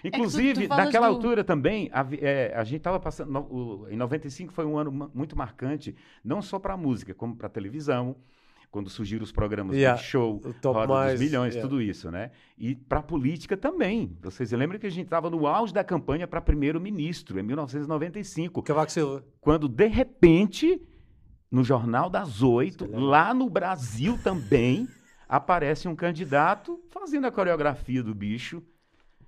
[0.03, 3.31] Inclusive, tu falas naquela do- altura também, a, é, a gente estava passando.
[3.31, 7.13] no- o- em 95 foi um ano ma- muito marcante, não só para a música,
[7.13, 8.15] como para a televisão,
[8.71, 11.69] quando surgiram os programas Yeah, de show, Roda Mais, dos Milhões, yeah.
[11.69, 12.31] tudo isso, né?
[12.57, 14.15] E para a política também.
[14.21, 18.91] Vocês lembram que a gente estava no auge da campanha para primeiro-ministro, em 1995, Cavaco
[18.91, 19.25] Silva.
[19.41, 20.81] quando, de repente,
[21.51, 24.87] no Jornal das Oito, lá no Brasil também,
[25.31, 28.61] aparece um candidato fazendo a coreografia do bicho.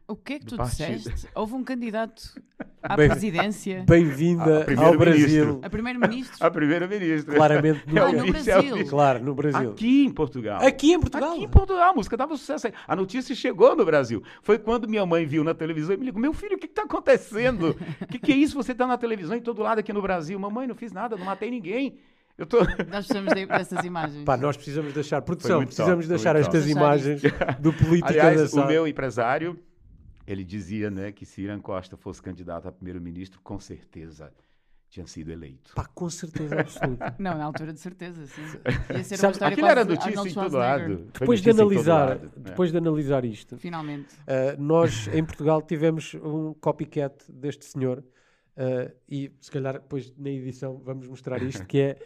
[0.06, 0.98] O que é que tu partido.
[0.98, 1.30] disseste?
[1.34, 2.22] Houve um candidato
[2.84, 4.98] à Bem- presidência, Bem-vinda Ah, ao.
[4.98, 5.62] Brasil.
[5.64, 6.46] a primeiro-ministro.
[6.46, 7.34] A primeiro-ministro.
[7.34, 8.76] Claramente É Ah, no bicho, é o Brasil.
[8.76, 8.90] bicho.
[8.90, 9.72] Claro, no Brasil.
[9.72, 10.62] Aqui em Portugal.
[10.62, 11.32] Aqui em Portugal.
[11.32, 12.68] Aqui em Portugal, a música dava sucesso.
[12.86, 14.22] A notícia chegou no Brasil.
[14.42, 16.84] Foi quando minha mãe viu na televisão e me ligou: Meu filho, o que está
[16.84, 17.70] acontecendo?
[18.02, 18.56] O que, que é isso?
[18.58, 20.38] Você está na televisão em todo lado aqui no Brasil.
[20.38, 21.98] Mamãe, não fiz nada, não matei ninguém.
[22.38, 22.60] Eu tô.
[22.90, 24.24] Nós precisamos de- dessas imagens.
[24.24, 26.72] Pá, nós precisamos deixar, produção, precisamos top, deixar estas top.
[26.72, 27.22] imagens
[27.60, 29.60] do política Aliás, da o meu empresário,
[30.26, 34.32] ele dizia né, que se Irã Costa fosse candidato a primeiro-ministro, com certeza
[34.94, 35.74] tinha sido eleito.
[35.74, 37.16] Pá, com certeza absoluta.
[37.18, 38.44] Não, na altura de certeza, sim.
[38.96, 41.10] Ia ser uma história Aquilo era notícia em todo lado.
[41.20, 42.32] Depois de analisar, lado, né?
[42.36, 44.14] depois de analisar isto, Finalmente.
[44.18, 48.04] Uh, nós em Portugal tivemos um copycat deste senhor
[48.56, 51.98] uh, e se calhar depois na edição vamos mostrar isto que é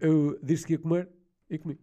[0.00, 1.08] eu disse que ia comer
[1.48, 1.78] e comi.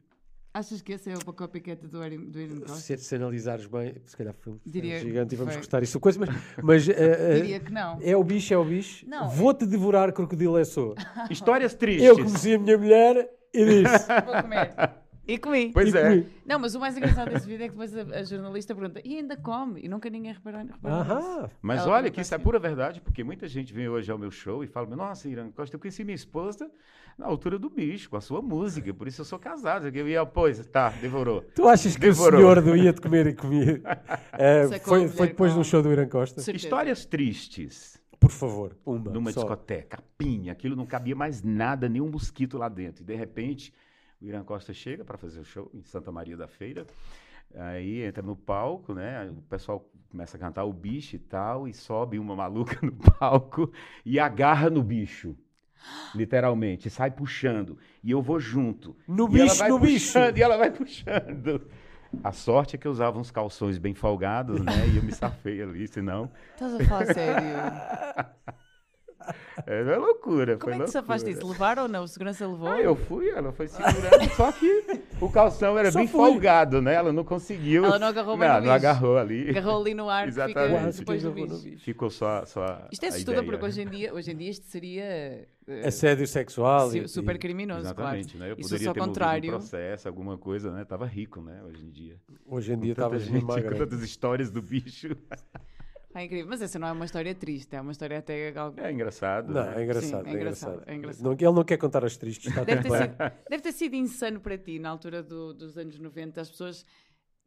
[0.53, 2.77] Achas que esse é o copycat do Erin, do Erin Costa?
[2.77, 5.62] Se, se analisares bem, se calhar foi um Diria gigante e vamos foi.
[5.62, 6.30] cortar isso coisa, mas,
[6.63, 7.99] mas uh, uh, Diria que não.
[8.01, 9.08] é o bicho, é o bicho.
[9.08, 10.95] Não, Vou-te devorar, crocodilo é só.
[11.30, 12.08] Histórias tristes.
[12.08, 14.08] Eu conheci a minha mulher e disse.
[14.25, 14.73] Vou comer.
[15.27, 15.71] E comi.
[15.73, 16.01] Pois e é.
[16.03, 16.27] comi.
[16.45, 19.17] Não, mas o mais engraçado desse vídeo é que depois a, a jornalista pergunta e
[19.17, 19.81] ainda come?
[19.83, 21.11] E nunca ninguém reparou, reparou nisso.
[21.11, 21.49] Aham.
[21.61, 22.43] Mas Ela olha que isso é assim.
[22.43, 25.75] pura verdade, porque muita gente vem hoje ao meu show e fala: Nossa, Irã Costa,
[25.75, 26.71] eu conheci minha esposa
[27.17, 29.87] na altura do bicho, com a sua música, por isso eu sou casado.
[29.87, 31.41] Eu ia, pois, tá, devorou.
[31.55, 32.39] Tu achas que Devorou.
[32.39, 33.81] o senhor do ia-te comer e comia?
[34.37, 36.41] Uh, Sacou foi, foi depois do show do Irã Costa?
[36.41, 36.63] Certeza.
[36.65, 39.09] Histórias tristes Por favor, uma.
[39.11, 39.39] numa só.
[39.39, 43.01] discoteca, pinha, aquilo não cabia mais nada, nenhum mosquito lá dentro.
[43.01, 43.73] E de repente,
[44.21, 46.86] o Irã Costa chega para fazer o show em Santa Maria da Feira.
[47.56, 49.30] Aí entra no palco, né?
[49.30, 53.71] O pessoal começa a cantar o bicho e tal, e sobe uma maluca no palco
[54.06, 55.36] e agarra no bicho.
[56.15, 57.77] Literalmente, sai puxando.
[58.03, 58.95] E eu vou junto.
[59.08, 60.06] No E ela bicho, vai no bicho.
[60.08, 61.62] puxando, E ela vai puxando.
[62.23, 64.88] A sorte é que eu usava uns calções bem folgados, né?
[64.93, 66.32] E eu me safei ali, senão.
[66.60, 67.47] A falar sério?
[69.65, 70.55] É uma loucura.
[70.57, 71.45] Como foi é que tu safaste loucura.
[71.45, 71.51] isso?
[71.51, 72.03] Levaram ou não?
[72.03, 72.67] O segurança levou?
[72.69, 76.19] Ah, eu fui, ela foi segurando, só que o calção era Só bem fui.
[76.31, 76.93] folgado, né?
[76.93, 77.83] Ela não conseguiu.
[77.83, 78.87] Ela não agarrou bem Não, no não bicho.
[78.87, 79.49] agarrou ali.
[79.49, 80.69] Agarrou ali no ar que Exatamente.
[80.77, 81.69] fica que depois do agarrou no bicho.
[81.71, 81.83] bicho.
[81.83, 83.51] Ficou só, só Isto é a assustador ideia.
[83.51, 86.89] porque hoje em dia, hoje em dia isto seria eh, Assédio sexual.
[86.91, 88.39] su- e- super criminoso, Exatamente, claro.
[88.45, 88.51] né?
[88.51, 90.85] Eu se poderia fosse ao ter contrário, um processo, alguma coisa, né?
[90.85, 91.61] Tava rico, né?
[91.65, 92.15] Hoje em dia.
[92.45, 93.75] Hoje em dia Com tanta estavas gente, com magra.
[93.75, 95.09] tantas histórias do bicho.
[96.19, 96.47] é incrível.
[96.49, 98.53] Mas essa não é uma história triste, é uma história até.
[98.77, 99.53] É engraçado.
[99.53, 99.80] Não, né?
[99.80, 100.23] é engraçado.
[100.23, 100.84] Sim, é é engraçado, engraçado.
[100.89, 101.23] é engraçado.
[101.23, 102.47] Não- ele não quer contar as tristes.
[102.47, 103.15] Está Deve ter, sido,
[103.49, 106.86] deve ter sido insano para ti, na altura do- dos anos 90, as pessoas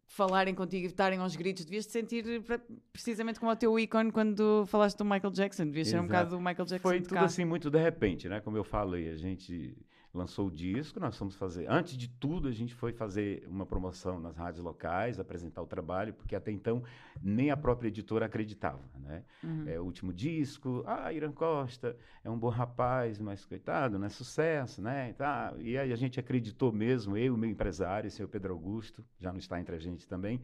[0.07, 1.65] falarem contigo e estarem aos gritos.
[1.65, 2.61] Devias te sentir pre-
[2.93, 5.67] precisamente como o teu ícone quando falaste do Michael Jackson.
[5.67, 6.09] Devias ser um Exato.
[6.09, 7.25] bocado do Michael Jackson Foi tudo cá.
[7.25, 8.41] assim muito de repente, né?
[8.41, 9.77] Como eu falei, a gente
[10.13, 11.71] lançou o disco, nós fomos fazer.
[11.71, 16.13] Antes de tudo, a gente foi fazer uma promoção nas rádios locais, apresentar o trabalho,
[16.13, 16.83] porque até então
[17.23, 19.25] nem a própria editora acreditava, né?
[19.43, 19.69] Uhum.
[19.69, 24.11] É o último disco, ah, Irã Costa é um bom rapaz, mas coitado, não é
[24.11, 25.11] sucesso, né?
[25.11, 25.55] E, tá.
[25.59, 29.05] e aí a gente acreditou mesmo, eu e o meu empresário, o senhor Pedro Augusto,
[29.19, 30.41] já não está entre a gente também,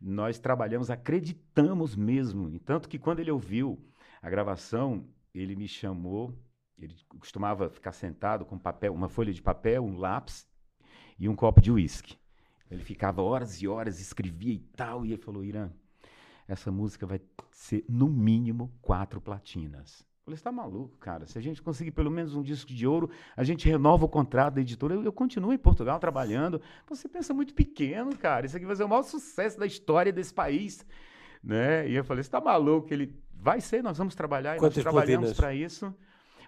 [0.00, 2.48] nós trabalhamos, acreditamos mesmo.
[2.48, 3.78] E tanto que quando ele ouviu
[4.22, 6.34] a gravação, ele me chamou,
[6.84, 10.46] ele costumava ficar sentado com papel, uma folha de papel, um lápis
[11.18, 12.16] e um copo de uísque.
[12.70, 15.70] Ele ficava horas e horas, escrevia e tal, e ele falou, Irã,
[16.46, 20.00] essa música vai ser no mínimo quatro platinas.
[20.00, 21.26] Eu falei, você tá maluco, cara?
[21.26, 24.54] Se a gente conseguir pelo menos um disco de ouro, a gente renova o contrato
[24.54, 24.94] da editora.
[24.94, 26.60] Eu, eu continuo em Portugal trabalhando.
[26.88, 28.46] Você pensa muito pequeno, cara.
[28.46, 30.86] Isso aqui vai ser o maior sucesso da história desse país.
[31.42, 31.88] Né?
[31.88, 32.92] E eu falei, você tá maluco?
[32.92, 34.56] Ele vai ser, nós vamos trabalhar.
[34.56, 35.92] E nós trabalhamos para isso.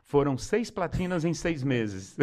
[0.03, 2.17] Foram seis platinas em seis meses.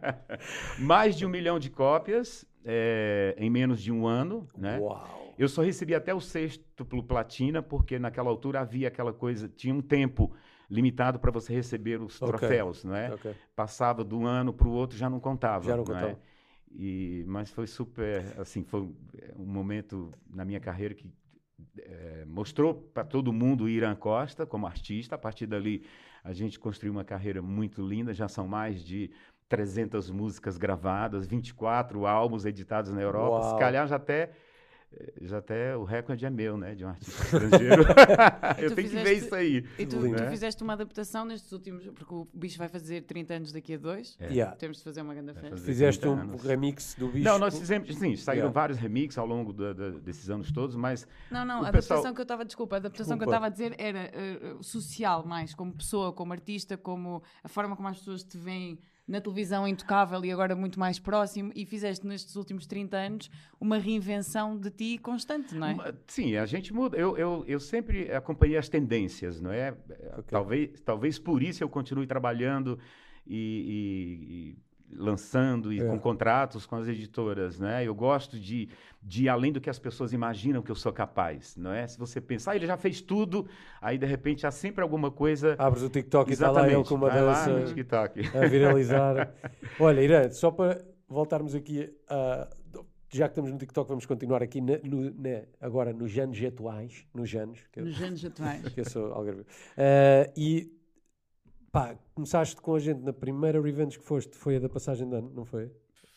[0.78, 4.48] Mais de um milhão de cópias eh, em menos de um ano.
[4.56, 4.78] Né?
[4.78, 5.34] Uau.
[5.38, 9.82] Eu só recebi até o sextuplo platina, porque naquela altura havia aquela coisa, tinha um
[9.82, 10.32] tempo
[10.70, 12.28] limitado para você receber os Ok.
[12.28, 13.12] troféus, não é?
[13.12, 13.34] Ok.
[13.54, 15.64] Passava de um ano para o outro, já não contava.
[15.64, 15.86] Já não é?
[15.86, 16.18] contava.
[16.70, 18.80] E, mas foi super, assim, foi
[19.36, 21.10] um momento na minha carreira que
[21.78, 25.14] eh, mostrou para todo mundo o Irã Costa como artista.
[25.14, 25.86] A partir dali,
[26.22, 28.12] a gente construiu uma carreira muito linda.
[28.12, 29.10] Já são mais de
[29.48, 33.40] 300 músicas gravadas, 24 álbuns editados na Europa.
[33.40, 33.54] Uau.
[33.54, 34.32] Se calhar já até,
[35.20, 36.74] já até o recorde é meu, né?
[36.74, 37.82] De um artista estrangeiro.
[38.58, 39.64] Eu tenho que ver fizeste- isso aí.
[39.78, 40.16] E tu, Lindo.
[40.16, 40.30] tu né?
[40.30, 41.86] fizeste uma adaptação nestes últimos...
[41.88, 44.16] Porque o bicho vai fazer 30 anos daqui a dois.
[44.20, 44.28] É.
[44.30, 44.56] Yeah.
[44.56, 45.56] Temos de fazer uma grande festa.
[45.56, 46.42] Fizeste 30 um anos.
[46.42, 47.24] remix do bicho.
[47.24, 48.52] Não, nós fizemos, sim, saíram Yeah.
[48.54, 52.14] vários remixes ao longo da- da- desses anos todos, mas Não, não, a pessoal- adaptação
[52.14, 53.46] que eu estava, desculpa, a adaptação que eu Desculpa.
[53.46, 57.88] estava a dizer era eh, social mais, como pessoa, como artista, como a forma como
[57.88, 62.34] as pessoas te veem na televisão intocável e agora muito mais próximo e fizeste nestes
[62.34, 65.94] últimos 30 anos uma reinvenção de ti constante, não é?
[66.08, 66.96] Sim, a gente muda.
[66.96, 69.76] Eu, eu, eu sempre acompanhei as tendências, não é?
[70.26, 72.78] Talvez, talvez por isso eu continue trabalhando
[73.26, 75.84] e, e- e lançando e É.
[75.84, 77.84] com contratos com as editoras, né?
[77.84, 78.68] Eu gosto de,
[79.02, 81.86] de ir além do que as pessoas imaginam que eu sou capaz, não é?
[81.86, 83.46] Se você pensar, ah, ele já fez tudo,
[83.80, 85.54] aí de repente há sempre alguma coisa.
[85.58, 88.20] Abres o TikTok e está lá ele com uma vai lá no dança TikTok.
[88.36, 89.34] a viralizar.
[89.80, 92.48] Olha, Irã, só para voltarmos aqui a.
[93.08, 97.06] Já que estamos no TikTok, vamos continuar aqui na- no- na- agora nos anos atuais.
[97.14, 97.60] Nos anos.
[97.72, 98.62] Que Nos anos atuais.
[98.74, 99.24] que eu sou.
[99.76, 100.75] Eh, e
[101.76, 105.14] pá, começaste com a gente na primeira Revenge que foste, foi a da passagem de
[105.14, 105.70] ano, não foi?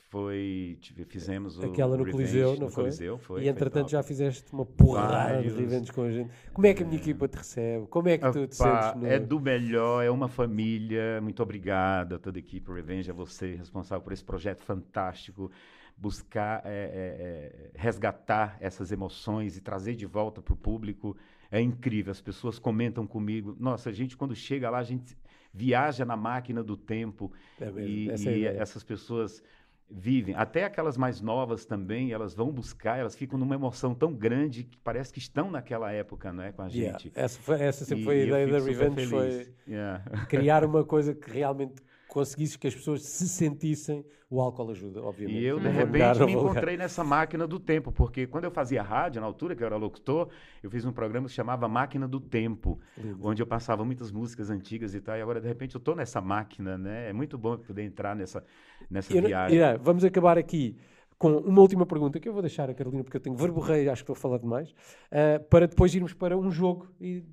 [0.09, 2.83] Foi, fizemos Aquela no Revenge Coliseu, não no foi?
[2.85, 5.55] Coliseu, foi, e entretanto já fizeste uma porrada Vários.
[5.55, 6.31] de eventos com a gente.
[6.53, 7.87] Como é que a minha equipa te recebe?
[7.87, 9.01] Como é que tu te Opa, sentes?
[9.01, 9.07] No...
[9.07, 11.19] É do melhor, é uma família.
[11.21, 15.51] Muito obrigado a toda a equipe Revenge, a você, responsável por esse projeto fantástico.
[15.95, 21.15] Buscar é, é, é, resgatar essas emoções e trazer de volta para o público
[21.51, 22.11] é incrível.
[22.11, 23.55] As pessoas comentam comigo.
[23.59, 25.15] Nossa, a gente, quando chega lá, a gente
[25.53, 29.43] viaja na máquina do tempo É mesmo, e, essa é e essas pessoas
[29.91, 30.35] vivem.
[30.35, 34.77] Até aquelas mais novas também, elas vão buscar, elas ficam numa emoção tão grande que
[34.77, 37.11] parece que estão naquela época, não é, com a Yeah, gente.
[37.15, 39.47] Essa, foi- essa sempre E foi a ideia da Revenge, foi.
[39.67, 40.03] Yeah.
[40.27, 44.03] criar uma coisa que realmente conseguisse que as pessoas se sentissem.
[44.31, 45.39] O álcool ajuda, obviamente.
[45.39, 49.19] E eu, de repente, me encontrei nessa máquina do tempo, porque quando eu fazia rádio,
[49.19, 50.29] na altura que eu era locutor,
[50.61, 53.17] eu fiz um programa que se chamava Máquina do Tempo, Lindo.
[53.27, 56.21] onde eu passava muitas músicas antigas e tal, e agora, de repente, eu estou nessa
[56.21, 57.09] máquina, né?
[57.09, 58.43] É muito bom poder entrar nessa,
[58.87, 59.57] nessa Eu viagem.
[59.57, 60.77] Irã, vamos acabar aqui
[61.17, 64.03] com uma última pergunta que eu vou deixar a Carolina, porque eu tenho verborreio, acho
[64.03, 64.73] que estou a falar demais,
[65.11, 67.23] ah, para depois irmos para um jogo e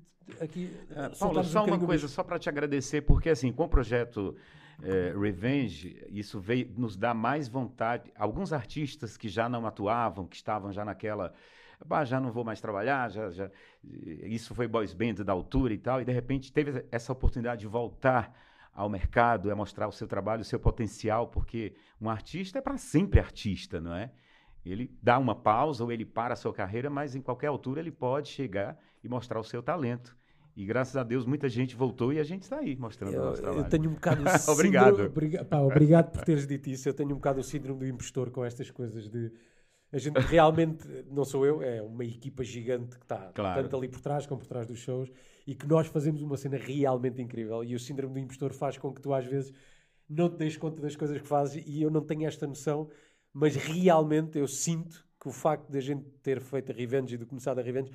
[0.41, 2.07] aqui Ah, Paulo, soltarmos um só uma coisa, bicho.
[2.15, 4.35] só para te agradecer, porque assim, com o projeto
[4.83, 8.11] eh, Revenge, isso veio nos dá mais vontade.
[8.15, 11.33] Alguns artistas que já não atuavam, que estavam já naquela
[11.85, 13.51] bah, já não vou mais trabalhar, já, já,
[13.83, 17.67] isso foi boys band da altura e tal, e de repente teve essa oportunidade de
[17.67, 18.35] voltar
[18.73, 22.77] ao mercado, é mostrar o seu trabalho, o seu potencial, porque um artista é para
[22.77, 24.11] sempre artista, não é?
[24.65, 27.91] Ele dá uma pausa ou ele para a sua carreira, mas em qualquer altura ele
[27.91, 30.15] pode chegar e mostrar o seu talento.
[30.57, 33.25] E graças a Deus muita gente voltou e a gente está aí mostrando eu, o
[33.25, 33.63] nosso trabalho.
[33.63, 34.53] Eu tenho um bocado síndrome...
[34.53, 35.05] obrigado.
[35.05, 35.45] Obriga...
[35.45, 36.89] Pá, obrigado por teres dito isso.
[36.89, 39.31] Eu tenho um bocado o síndrome do impostor com estas coisas de
[39.91, 43.61] a gente realmente, não sou eu, é uma equipa gigante que está Claro.
[43.61, 45.11] tanto ali por trás como por trás dos shows
[45.45, 47.63] e que nós fazemos uma cena realmente incrível.
[47.63, 49.53] E o síndrome do impostor faz com que tu às vezes
[50.09, 52.89] não te des conta das coisas que fazes e eu não tenho esta noção,
[53.31, 57.17] mas realmente eu sinto que o facto de a gente ter feito a Revenge e
[57.17, 57.91] de começar a Revenge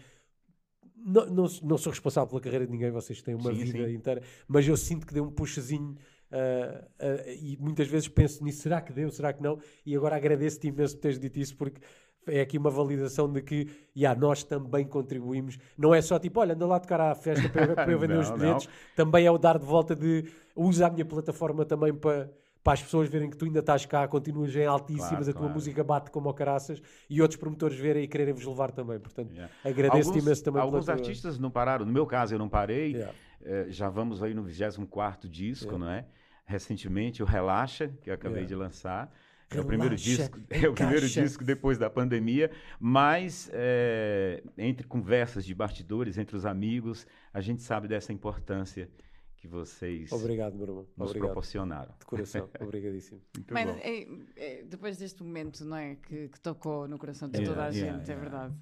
[1.04, 3.94] não, não, não sou responsável pela carreira de ninguém, vocês têm uma Sim, vida sim.
[3.94, 5.96] inteira, mas eu sinto que deu um puxazinho
[6.32, 9.58] ah, ah, e muitas vezes penso nisso, será que deu, será que não?
[9.84, 11.80] E agora agradeço-te imenso por teres dito isso, porque
[12.26, 15.58] é aqui uma validação de que yeah, nós também contribuímos.
[15.76, 18.14] Não é só tipo, olha, anda lá tocar à festa para eu, para eu vender
[18.14, 18.66] Não, os bilhetes.
[18.66, 18.72] não.
[18.94, 20.24] Também é o dar de volta de
[20.56, 22.30] usa a minha plataforma também para,
[22.62, 25.40] para as pessoas verem que tu ainda estás cá, continuas em altíssimas, Claro, a tua
[25.40, 25.55] claro.
[25.55, 29.01] música bate como ao caraças e outros promotores verem e quererem vos levar também.
[29.01, 29.53] Portanto, Yeah.
[29.64, 31.85] agradeço-te imenso também Alguns tua- artistas não pararam.
[31.85, 32.92] No meu caso, eu não parei.
[32.92, 33.14] Yeah.
[33.44, 35.85] Eh, já vamos aí no 24 disco, Yeah.
[35.85, 36.07] não é?
[36.44, 39.12] Recentemente, o Relaxa, que eu acabei de lançar.
[39.51, 45.44] É o primeiro disco, é o primeiro disco depois da pandemia, mas eh, entre conversas
[45.44, 48.88] de bastidores, entre os amigos, a gente sabe dessa importância
[49.42, 50.87] que vocês Obrigado, irmão.
[50.96, 51.26] nos Obrigado.
[51.31, 51.92] proporcionaram.
[51.98, 52.48] De coração.
[52.62, 53.20] Obrigadíssimo.
[53.50, 53.59] Bom.
[53.83, 55.96] é- é, depois deste momento, não é?
[55.96, 58.31] Que, que tocou no coração de Yeah, toda a yeah, gente, é yeah.
[58.31, 58.55] verdade.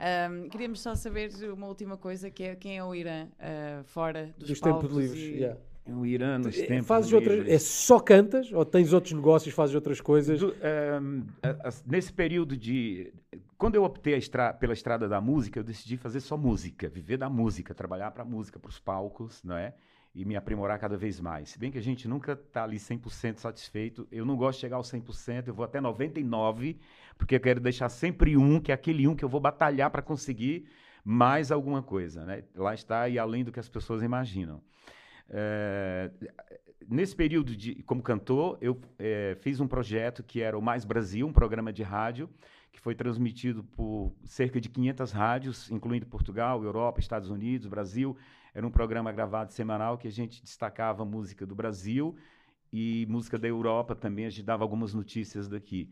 [0.00, 4.32] Ahm, queríamos só saber uma última coisa, que é quem é o Irã ah, fora
[4.38, 5.20] dos, Dos palcos tempos livres.
[5.20, 5.60] e- yeah.
[5.88, 7.54] O Irã nos É, tempos Fazes outras, livres.
[7.54, 10.38] é só cantas ou tens outros negócios, fazes outras coisas?
[10.38, 13.12] Do- ehm, a- a- nesse período de.
[13.56, 17.16] Quando eu optei a estra- pela estrada da música, eu decidi fazer só música, viver
[17.16, 19.74] da música, trabalhar para a música, para os palcos, não é?
[20.14, 21.50] E me aprimorar cada vez mais.
[21.50, 24.76] Se bem que a gente nunca está ali 100% satisfeito, eu não gosto de chegar
[24.76, 26.76] aos 100%, eu vou até 99%,
[27.16, 30.02] porque eu quero deixar sempre um, que é aquele um que eu vou batalhar para
[30.02, 30.66] conseguir
[31.04, 32.42] mais alguma coisa, né?
[32.54, 34.60] Lá está e além do que as pessoas imaginam.
[35.30, 36.10] É,
[36.88, 41.26] nesse período de como cantor, eu é, fiz um projeto que era o Mais Brasil,
[41.26, 42.28] um programa de rádio
[42.78, 48.16] que foi transmitido por cerca de 500 rádios, incluindo Portugal, Europa, Estados Unidos, Brasil.
[48.58, 52.16] Era um programa gravado semanal que a gente destacava música do Brasil
[52.72, 54.26] e música da Europa também.
[54.26, 55.88] A gente dava algumas notícias daqui.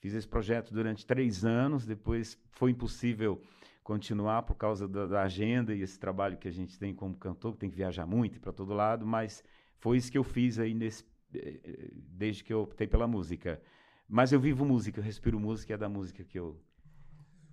[0.00, 3.40] Fiz esse projeto durante três anos, depois foi impossível
[3.82, 7.54] continuar por causa da, da agenda e esse trabalho que a gente tem como cantor,
[7.54, 9.42] que tem que viajar muito para todo lado, mas
[9.78, 13.62] foi isso que eu fiz aí nesse, eh, eh, desde que eu optei pela música.
[14.06, 16.60] Mas eu vivo música, eu respiro música, é da música que eu.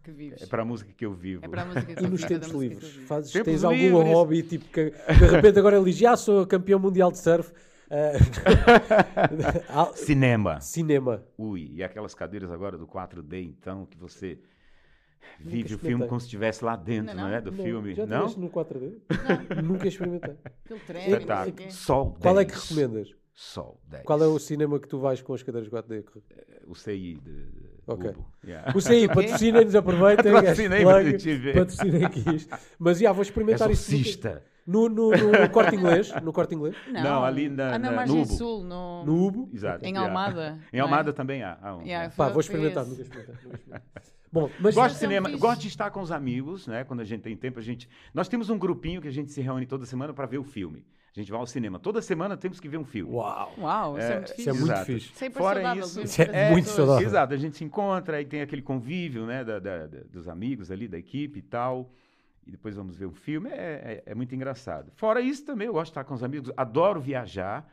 [0.07, 0.41] Que vives.
[0.41, 1.43] É para a música que eu vivo.
[1.45, 2.89] É para a música que E nos é tempos livres?
[3.07, 4.07] Fazes, Tempos tens algum livres.
[4.07, 7.51] hobby tipo que de repente agora ele diz: Já sou campeão mundial de surf.
[9.69, 10.59] Ah, Cinema.
[10.61, 11.23] Cinema.
[11.37, 14.39] Ui, e aquelas cadeiras agora do 4D, então, que você
[15.39, 17.35] vive o filme como se estivesse lá dentro, Não, não, não.
[17.35, 17.41] é?
[17.41, 17.93] Do Não, filme.
[17.93, 18.27] Já Não?
[18.35, 18.97] no 4D?
[19.63, 20.35] Nunca experimentei.
[20.65, 21.55] Aquele trem, não sei o Espetáculo.
[21.55, 21.71] quê.
[21.71, 22.21] Sol 10.
[22.21, 23.15] Qual é que recomendas?
[23.33, 24.03] Sol 10.
[24.03, 26.03] Qual é o cinema que tu vais com as cadeiras 4D?
[26.65, 27.45] O CI de
[27.87, 28.13] Ok.
[28.45, 28.73] Yeah.
[28.75, 30.33] O CI, patrocinem-nos, aproveitem.
[31.17, 31.53] Tive.
[31.53, 32.55] Patrocinem aqui isto.
[32.77, 33.91] Mas já, vou experimentar isso.
[34.65, 36.11] No, no, no, no corte inglês.
[36.21, 36.75] No corte inglês.
[36.91, 38.33] Não, Não, ali na- ah, na na- margem no Ubo.
[38.33, 39.49] sul, no, No Ubo.
[39.53, 39.85] Exato.
[39.85, 40.05] em yeah.
[40.05, 40.59] Almada.
[40.73, 40.81] Em não é?
[40.81, 41.57] Almada também há.
[41.61, 42.85] há um, Yeah, Pá, vou experimentar.
[42.85, 43.03] Nunca.
[44.29, 45.39] Bom, mas Gosto de é cinema, fixe.
[45.41, 46.83] gosto de estar com os amigos, né?
[46.83, 47.87] Quando a gente tem tempo, a gente.
[48.13, 50.85] Nós temos um grupinho que a gente se reúne toda semana para ver o filme.
[51.17, 51.79] A gente vai ao cinema.
[51.79, 53.11] Toda semana temos que ver um filme.
[53.11, 53.53] Uau.
[53.57, 54.41] Uau, isso é, É, muito fixe.
[54.41, 54.91] Isso é muito Exato.
[54.91, 57.07] é hiper Fora saudável, isso- Isso é as muito saudável.
[57.07, 60.69] Exato, a gente se encontra e tem aquele convívio, né, da, da- da- dos amigos
[60.69, 61.91] ali, da equipe e tal.
[62.45, 63.49] E depois vamos ver um filme.
[63.49, 64.91] É, é- é muito engraçado.
[64.95, 66.51] Fora isso também, eu gosto de estar com os amigos.
[66.55, 67.67] Adoro viajar,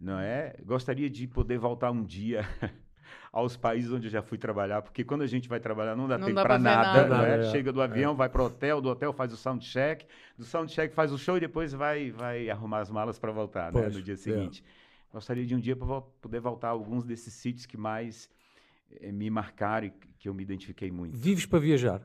[0.00, 0.54] não é?
[0.64, 2.40] Gostaria de poder voltar um dia
[3.32, 6.16] aos países onde eu já fui trabalhar, porque quando a gente vai trabalhar não dá
[6.18, 7.16] Não tempo para nada, nada.
[7.16, 7.40] não é?
[7.40, 7.50] É.
[7.50, 11.18] Chega do avião, vai pro hotel, do hotel faz o soundcheck, do soundcheck faz o
[11.18, 14.16] show e depois vai, vai arrumar as malas para voltar, né, no dia é.
[14.16, 14.64] seguinte.
[15.12, 18.28] Gostaria de um dia poder voltar a alguns desses sítios que mais
[19.00, 21.16] eh, me marcaram e que eu me identifiquei muito.
[21.16, 22.02] Vives para viajar.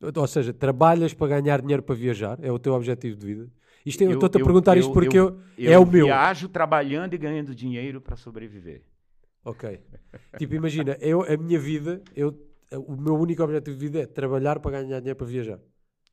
[0.00, 2.38] Ou seja, trabalhas para ganhar dinheiro para viajar.
[2.42, 3.50] É o teu objetivo de vida.
[3.84, 5.84] Isto é- eu Eu- estou-te a eu- perguntar isto eu- porque eu, Eu é o
[5.86, 6.06] meu.
[6.06, 8.82] viajo trabalhando e ganhando dinheiro para sobreviver.
[9.44, 9.80] Ok.
[10.38, 12.36] Tipo, imagina, eu, a minha vida, eu,
[12.72, 15.58] o meu único objetivo de vida é trabalhar para ganhar dinheiro para viajar.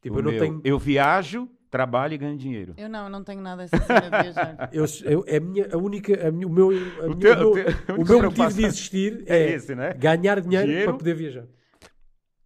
[0.02, 0.62] Tipo, O eu não meu, tenho.
[0.64, 2.74] eu viajo, trabalho e ganho dinheiro.
[2.78, 4.70] Eu não, eu não tenho nada essa cena de viajar.
[4.72, 7.38] Eu, eu, é a minha, a única, a minha- o meu, a minha- teu- o
[7.40, 9.94] meu, o teu- a o única meu motivo de existir É é, esse, né?
[9.94, 10.86] ganhar dinheiro, Dinheiro.
[10.92, 11.46] para poder viajar.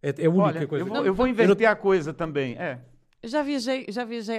[0.02, 0.84] É, é a única Olha, coisa.
[0.84, 2.56] eu vou, eu vou inverter a coisa também.
[2.58, 2.80] É.
[3.24, 4.38] Já viajei, já viajei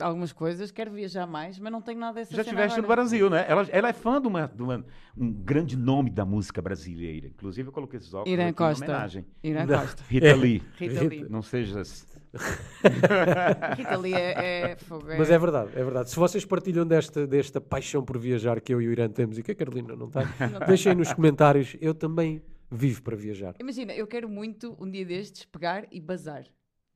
[0.00, 2.88] algumas coisas, quero viajar mais, mas não tenho nada dessa Já estiveste no.
[2.88, 3.44] Brasil, né?
[3.46, 4.84] Ela, ela é fã de, uma, de uma-
[5.16, 7.26] um grande nome da música brasileira.
[7.26, 8.84] Inclusive, eu coloquei esses óculos Irã aqui em Costa.
[8.84, 9.26] homenagem.
[9.42, 9.66] Irã.
[9.66, 10.02] Costa.
[10.08, 10.32] Rita É.
[10.34, 10.62] Lee.
[10.78, 11.26] Rita Lee.
[11.28, 12.06] Não sejas...
[13.76, 16.10] Rita Lee é, é, fogo, Mas é verdade, é verdade.
[16.10, 19.42] Se vocês partilham desta, desta paixão por viajar que eu e o Irã temos e
[19.42, 20.22] que a Carolina não tem,
[20.66, 21.76] deixem nos comentários.
[21.80, 23.54] Eu também vivo para viajar.
[23.58, 26.44] Imagina, eu quero muito um dia destes pegar e bazar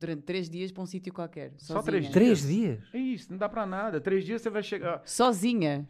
[0.05, 1.53] durante três dias para um sítio qualquer.
[1.57, 2.01] Só sozinha.
[2.01, 2.79] três Três dias?
[2.93, 4.01] É isso, não dá pra nada.
[4.01, 5.01] Três dias você vai chegar...
[5.05, 5.87] Sozinha.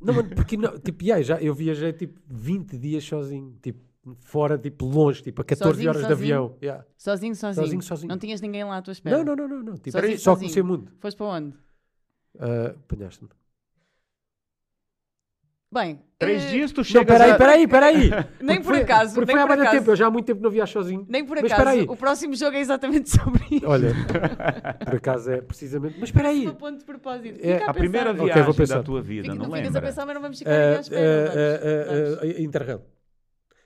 [0.00, 3.80] Não, mano, porque não, tipo, yeah, já, eu viajei tipo 20 dias sozinho, tipo,
[4.20, 6.36] fora, tipo, longe, tipo, a 14 Sozinho, horas de sozinho?
[6.36, 6.58] avião.
[6.62, 6.84] Yeah.
[6.96, 7.64] Sozinho, sozinho.
[7.64, 8.08] Sozinho, sozinho.
[8.08, 9.16] Não tinhas ninguém lá à tua espera.
[9.16, 9.74] Não, não, não, não, não.
[9.74, 10.92] Tipo, Sozinho, só conhecer mundo.
[11.00, 11.54] Foste para onde?
[12.38, 13.30] Ah, Apanhaste-me.
[15.72, 16.00] Bem.
[16.18, 17.36] Três eh, dias tu Não, chegas peraí, a...
[17.36, 18.10] peraí, peraí.
[18.40, 20.48] Nem por acaso, Porque nem foi há muito tempo, eu já há muito tempo não
[20.50, 21.04] viajo sozinho.
[21.08, 21.68] Nem por Mas acaso.
[21.68, 21.82] aí.
[21.82, 23.66] O próximo jogo é exatamente sobre isso.
[23.68, 23.92] Olha,
[24.84, 25.96] por acaso é precisamente.
[25.98, 26.50] Mas espera aí.
[26.54, 27.38] Ponto de propósito.
[27.42, 28.76] É, Fica A primeira viagem vou pensar.
[28.78, 30.76] da tua vida, Fica- não não ficas a pensar, mas não vamos ficar Ah, aqui
[30.76, 31.30] à espera.
[31.30, 32.36] ah, ah, vamos.
[32.38, 32.80] ah, Interrail.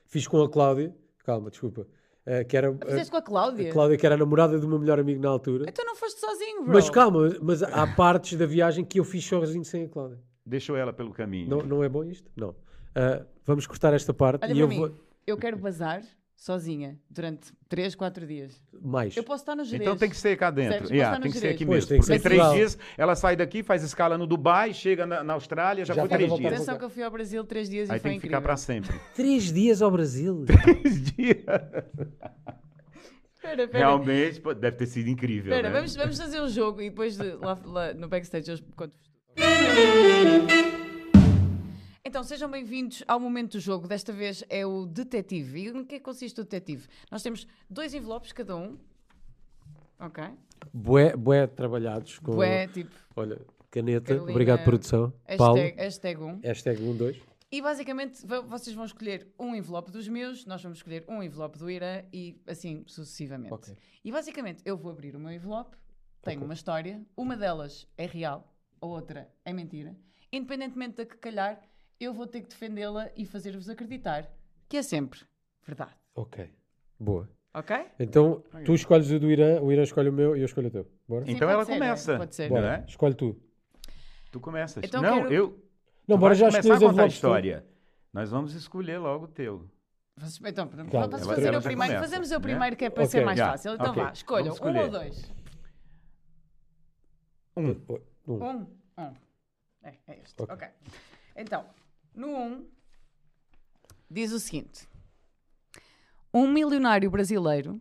[0.07, 0.95] Fiz com a Cláudia.
[1.25, 1.87] Calma, desculpa.
[2.27, 3.69] Ah, que era, Fizeste com a Cláudia?
[3.69, 5.67] a Cláudia, que era a namorada do meu melhor amigo na altura.
[5.69, 6.73] Então não foste sozinho, bro.
[6.73, 10.19] Mas calma, mas há partes da viagem que eu fiz sozinho sem a Cláudia.
[10.51, 11.49] Deixou ela pelo caminho.
[11.49, 12.31] Não, não é bom isto?
[12.37, 12.55] Não.
[12.95, 14.79] Ah, vamos cortar esta parte Olha e para eu mim.
[14.79, 14.91] vou.
[15.27, 16.03] Eu quero bazar
[16.37, 18.61] sozinha durante 3, 4 dias.
[18.83, 19.17] Mais.
[19.17, 19.83] Eu posso estar no Jerez.
[19.83, 20.93] Então tem que ser cá dentro.
[20.93, 21.89] Yeah, tem que ser aqui Pois, mesmo.
[21.91, 22.57] tem que Porque ser três Portugal.
[22.57, 26.09] dias ela sai daqui, faz escala no Dubai, chega na, na Austrália, já, Já foi
[26.09, 26.55] pode três voltar dias.
[26.63, 28.39] Atenção que eu fui ao Brasil 3 dias Aí e foi tem que incrível.
[28.41, 28.99] ficar para sempre.
[29.15, 30.45] Três dias ao Brasil.
[30.49, 31.37] Três dias.
[33.35, 33.79] Espera, espera.
[33.79, 35.53] Realmente deve ter sido incrível.
[35.53, 35.75] Espera, né?
[35.75, 38.95] vamos, vamos fazer um jogo e depois de- lá, lá no backstage eu conto
[42.05, 43.87] Então, sejam bem-vindos ao momento do jogo.
[43.87, 45.67] Desta vez é o detetive.
[45.69, 46.89] E no que é que consiste o detetive?
[47.11, 48.77] Nós temos dois envelopes cada um.
[49.99, 50.25] Ok?
[50.73, 52.33] Bué, bué trabalhados com.
[52.33, 54.07] Bué, tipo, Olha, caneta.
[54.07, 55.13] Carolina, Obrigado, produção.
[55.39, 55.57] Paulo.
[55.61, 56.41] hashtag, hashtag um.
[56.43, 57.21] Hashtag 1, 2.
[57.53, 61.59] E basicamente vo- vocês vão escolher um envelope dos meus, nós vamos escolher um envelope
[61.59, 63.53] do Irã e assim sucessivamente.
[63.53, 63.77] Ok.
[64.05, 65.77] E basicamente eu vou abrir o meu envelope,
[66.23, 66.45] tenho Ok.
[66.47, 68.50] uma história, uma delas é real,
[68.81, 69.95] a outra é mentira.
[70.33, 71.61] Independentemente da que calhar,
[71.99, 74.31] eu vou ter que defendê-la e fazer-vos acreditar
[74.69, 75.21] que é sempre
[75.67, 75.95] verdade.
[76.15, 76.49] Ok.
[76.99, 77.29] Boa.
[77.53, 77.77] Ok?
[77.99, 80.71] Então, tu escolhes o do Irã, o Irã escolhe o meu e eu escolho o
[80.71, 80.87] teu.
[81.09, 81.25] Bora?
[81.25, 82.17] Sim, Então pode ela ser, começa.
[82.17, 82.49] Pode ser.
[82.49, 82.79] Bora.
[82.79, 82.85] né?
[82.87, 83.37] Escolhe tu.
[84.31, 84.85] Tu começas.
[84.85, 85.65] Então não, quero- eu.
[86.07, 87.13] Não, tu bora já começar escolher a os contar a envelopes.
[87.13, 87.17] tu.
[87.17, 87.67] história.
[88.13, 89.69] Nós vamos escolher logo o teu.
[90.17, 91.93] Vocês- Então, vamos Calma, fazer ela- o já primeiro.
[91.95, 92.41] começa, Fazemos o né?
[92.41, 93.11] primeiro que é para Ok.
[93.11, 93.75] ser mais Já, fácil.
[93.75, 94.03] Então ok.
[94.05, 95.33] vá, escolham Vamos um ou dois.
[97.57, 98.01] Um.
[98.31, 98.45] Um.
[98.61, 98.67] Um.
[98.99, 99.15] Um.
[99.83, 100.41] É, é este.
[100.43, 100.55] Ok.
[100.55, 100.69] ok.
[101.37, 101.65] Então,
[102.15, 102.67] no 1, um,
[104.11, 104.87] diz o seguinte:
[106.33, 107.81] Um milionário brasileiro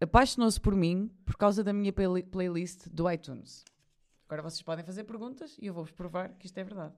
[0.00, 3.64] apaixonou-se por mim por causa da minha playli- playlist do iTunes.
[4.28, 6.94] Agora vocês podem fazer perguntas e eu vou-vos provar que isto é verdade.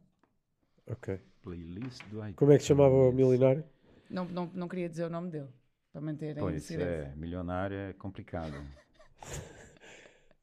[0.87, 1.21] Ok.
[1.43, 2.37] Playlist do iTunes.
[2.37, 3.65] Como é que se chamava o milionário?
[4.09, 5.49] Não, não, não queria dizer o nome dele,
[5.93, 6.91] para manter em Pois segredo.
[7.13, 8.55] é, milionário é complicado.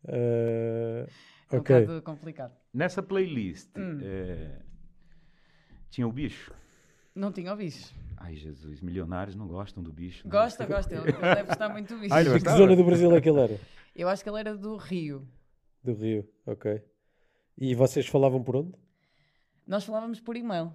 [0.07, 1.07] É
[1.59, 2.53] um bocado complicado.
[2.73, 3.99] Nessa playlist, Hum.
[4.01, 4.61] é,
[5.89, 6.53] tinha o bicho?
[7.13, 7.93] Não tinha o bicho.
[8.17, 10.23] Ai, Jesus, milionários não gostam do bicho.
[10.27, 10.31] não.
[10.31, 10.93] Gosta, gosta.
[10.95, 12.15] Ele, ele deve gostar muito do bicho.
[12.15, 12.57] De que gostava?
[12.57, 13.59] zona do Brasil é que ele era?
[13.95, 15.25] Eu acho que ele era do Rio.
[15.83, 16.27] Do Rio.
[16.45, 16.81] Ok.
[17.57, 18.73] E vocês falavam por onde?
[19.65, 20.73] Nós falávamos por e-mail.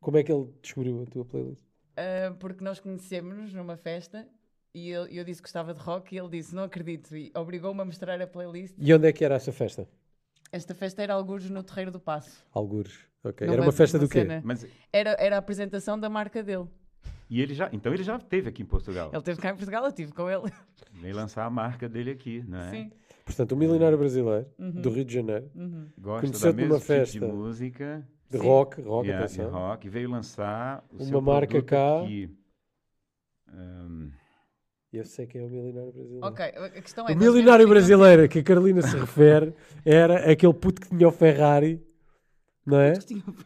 [0.00, 1.62] Como é que ele descobriu a tua playlist?
[1.96, 4.28] Uh, porque nós conhecemos-nos numa festa
[4.74, 7.80] e eu, eu disse que gostava de rock e ele disse não acredito e obrigou-me
[7.80, 8.74] a mostrar a playlist.
[8.78, 9.88] E onde é que era essa festa?
[10.52, 12.44] Esta festa era algures no Terreiro do Passo.
[12.52, 12.98] Algures.
[13.22, 13.46] Ok.
[13.48, 14.24] Era uma festa do quê?
[14.44, 16.66] Mas, Era, era a apresentação da marca dele.
[17.30, 19.10] e ele já, então ele já teve aqui em Portugal.
[19.12, 20.42] Ele teve cá em Portugal, eu estive com ele.
[20.92, 22.70] Veio lançar a marca dele aqui, não é?
[22.70, 22.92] Sim.
[23.24, 24.70] Portanto, um milionário brasileiro Uhum.
[24.72, 25.88] do Rio de Janeiro, Uhum.
[25.98, 27.18] Gosta Conheceu-te da mesma numa tipo festa.
[27.20, 28.08] de música.
[28.30, 28.44] de Sim.
[28.46, 29.46] rock, rock, yeah, atenção.
[29.48, 32.02] e rock, veio lançar o Uma seu marca cá.
[32.02, 32.30] aqui.
[33.48, 34.04] E
[34.94, 36.24] Eu sei quem é o milionário brasileiro.
[36.26, 37.12] Ok, a questão é.
[37.12, 39.52] O milionário brasileiro que a Carolina se refere
[39.84, 41.84] era aquele puto que tinha o Ferrari,
[42.64, 42.92] não é?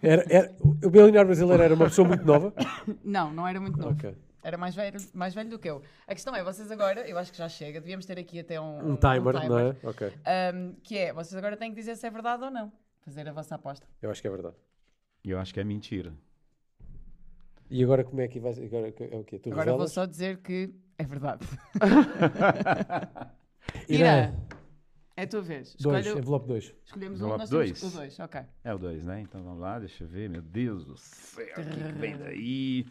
[0.03, 2.53] Era, era- o milionário brasileiro era uma pessoa muito nova.
[3.03, 3.93] Não, não era muito novo.
[3.93, 4.15] Ok.
[4.43, 5.83] Era mais velho, mais velho do que eu.
[6.07, 8.93] A questão é, vocês agora, eu acho que já chega, devíamos ter aqui até um,
[8.93, 9.77] Um timer, não é?
[9.83, 10.13] Ok.
[10.55, 12.71] Um, que é, vocês agora têm que dizer se é verdade ou não.
[13.01, 13.87] Fazer a vossa aposta.
[14.03, 14.55] Eu acho que é verdade.
[15.25, 16.13] Eu acho que é mentira.
[17.71, 19.39] E agora como é que vai Agora é o quê?
[19.39, 21.47] Tu Agora vou só dizer que é verdade.
[23.89, 24.33] Irã.
[25.17, 25.75] É a tua vez.
[25.81, 26.75] Dois, envelope 2.
[26.85, 27.83] escolhemos um, Envelope nós temos dois?
[27.83, 28.21] o dois.
[28.21, 28.41] Ok.
[28.63, 29.21] É o 2, né?
[29.21, 30.31] Então vamos lá, deixa eu ver.
[30.31, 32.87] Meu Deus do céu, o que, que vem daí?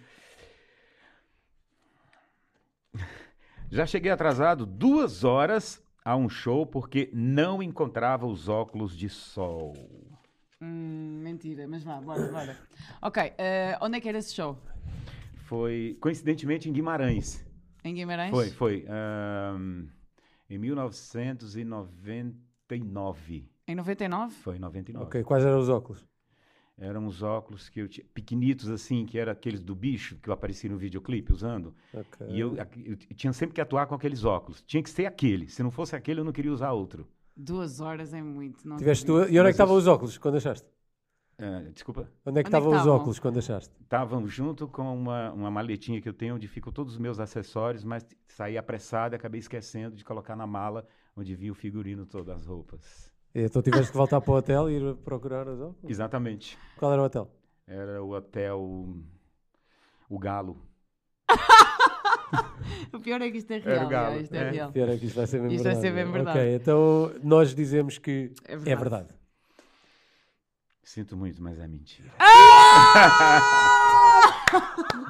[3.72, 9.74] Já cheguei atrasado duas horas a um show porque não encontrava os óculos de sol.
[10.62, 12.58] Hum, mentira, mas vá, bora, bora.
[13.02, 14.58] Ok, eh, onde é que era esse show?
[15.46, 17.46] Foi, coincidentemente, em Guimarães.
[17.84, 18.32] Em Guimarães?
[18.32, 18.84] Foi, foi.
[18.90, 19.86] ahn,
[20.50, 23.48] em 1999.
[23.68, 24.34] Em 99?
[24.36, 25.06] Foi em 99.
[25.06, 26.04] Ok, quais eram os óculos?
[26.80, 30.34] Eram uns óculos que eu tinha, pequenitos assim, que eram aqueles do bicho que eu
[30.34, 31.74] apareci no videoclipe usando.
[31.94, 32.28] Ok.
[32.30, 34.62] E eu, eu tinha sempre que atuar com aqueles óculos.
[34.62, 35.48] Tinha que ser aquele.
[35.48, 37.08] Se não fosse aquele, eu não queria usar outro.
[37.38, 38.68] Duas horas é muito.
[38.68, 39.34] Não Tiveste acredito.
[39.34, 40.68] E onde é que estavam os- os óculos quando achaste?
[41.40, 42.12] Ah, desculpa.
[42.26, 43.76] Onde é que Onde é que estavam os óculos quando achaste?
[43.80, 47.84] Estavam junto com uma, uma maletinha que eu tenho, onde ficam todos os meus acessórios,
[47.84, 52.38] mas saí apressado e acabei esquecendo de colocar na mala, onde vinha o figurino todas
[52.40, 53.14] as roupas.
[53.36, 55.92] E Então tiveste que voltar para o hotel e ir procurar os óculos?
[55.92, 56.58] Exatamente.
[56.76, 57.30] Qual era o hotel?
[57.68, 58.96] Era o hotel
[60.10, 60.58] O Galo.
[62.94, 63.88] O pior é que isto é o real.
[63.88, 64.50] galo, já, isto é, é.
[64.52, 64.72] real.
[64.72, 65.88] Pior é que isto vai ser mesmo Isto vai verdade.
[65.88, 66.12] ser bem é?
[66.14, 66.38] verdade.
[66.40, 68.80] Ok, então nós dizemos que É é verdade.
[68.82, 69.08] verdade.
[70.84, 72.10] Sinto muito, mas é mentira.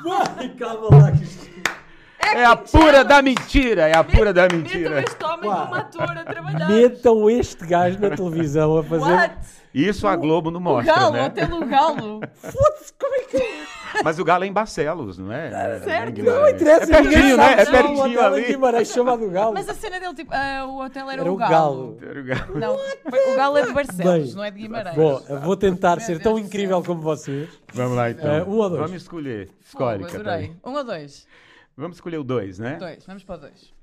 [0.03, 1.47] Vai, calma lá que isto...
[2.19, 3.87] É a pura da mentira!
[3.87, 4.99] É a pura da Metam mentira!
[5.01, 6.67] este homem como ator a trabalhar.
[6.69, 9.13] Metam este gajo na televisão a fazer...
[9.13, 9.37] What?
[9.79, 11.25] Isso a Globo não O mostra, galo, né?
[11.25, 12.21] até no galo.
[12.35, 13.67] Foda-se, como é que...
[14.03, 15.47] Mas o Galo é em Barcelos, não é?
[15.47, 16.21] É certo.
[16.21, 17.53] Não interessa, É pertinho, né?
[17.53, 18.45] É um pertinho hotel em ali.
[18.45, 19.53] Guimarães chamado Galo.
[19.53, 21.49] Mas a cena dele, tipo, ah, o hotel era, Era o o galo.
[21.49, 21.97] Galo.
[22.01, 22.59] Era o Galo.
[22.59, 22.77] Não,
[23.09, 24.95] foi- o galo é de Barcelos, Bem, não é de Guimarães.
[24.95, 27.49] Bom, eu vou tentar ser tão do incrível como vocês.
[27.73, 28.29] Vamos lá, então.
[28.31, 28.81] É, um ou dois?
[28.81, 29.49] Vamos escolher.
[29.65, 30.17] Escolhe, adorei.
[30.23, 30.55] Catarina.
[30.65, 31.27] Um ou dois?
[31.75, 32.75] Vamos escolher o dois, né?
[32.75, 33.73] Dois, vamos para o dois.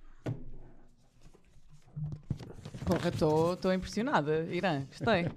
[2.85, 4.47] Porra, estou impressionada.
[4.51, 5.29] Irã, gostei.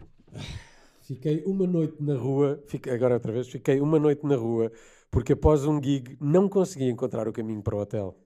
[1.01, 4.71] Fiquei uma noite na rua, fiquei, agora outra vez, fiquei uma noite na rua
[5.09, 8.17] porque após um gig não consegui encontrar o caminho para o hotel.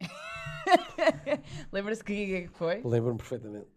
[1.72, 2.80] Lembra-se que gig é que foi?
[2.84, 3.68] Lembro-me perfeitamente.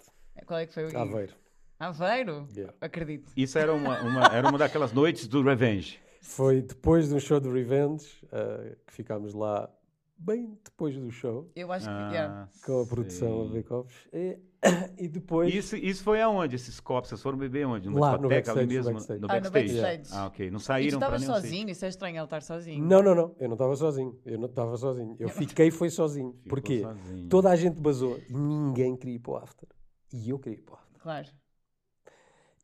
[0.46, 0.98] Qual é que foi o gig?
[0.98, 1.34] Aveiro.
[1.80, 2.48] Aveiro?
[2.56, 2.74] Yeah.
[2.80, 3.32] Acredito.
[3.36, 6.00] Isso era uma, uma- era uma daquelas noites do Revenge.
[6.22, 9.70] Foi depois de um show de Revenge ah, que ficámos lá
[10.18, 11.92] bem depois do show Eu acho que.
[11.92, 12.50] Ah, yeah.
[12.66, 14.40] com a produção a sei.
[14.98, 17.10] e, depois Isso, isso foi aonde, esses copos?
[17.10, 17.90] Vocês foram beber onde?
[17.90, 18.94] Numa Lá, no discoteca ali backstage, no mesmo?
[18.94, 19.20] backstage.
[19.22, 19.82] No Ah, no backstage?
[19.82, 20.20] backstage.
[20.20, 20.52] Ah, ok.
[20.52, 21.36] Não saíram para nenhum sítio.
[21.42, 21.70] sozinho?
[21.70, 22.86] Isso é estranho, ele estar sozinho.
[22.86, 24.20] Não, não, não, eu não estava sozinho.
[24.26, 25.16] Eu não estava sozinho.
[25.20, 26.32] Eu fiquei foi sozinho.
[26.34, 26.82] Ficou Porquê?
[26.82, 27.30] sozinho.
[27.30, 29.68] Toda a gente basou e ninguém queria ir para o after.
[30.14, 31.02] E eu queria ir para o after.
[31.02, 31.28] Claro.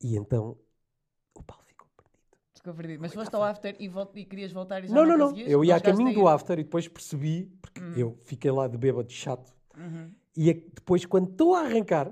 [0.01, 0.57] E então
[1.35, 2.37] o Paulo ficou perdido.
[2.55, 3.01] Ficou perdido.
[3.01, 5.37] Mas foste ao after e, vol- e querias voltar e já Não, não, não, não.
[5.37, 9.11] Eu ia a caminho do after e depois percebi, porque eu fiquei lá de bêbado
[9.11, 9.51] chato.
[9.77, 10.11] Uhum.
[10.41, 12.09] E a- depois, quando estou a arrancar,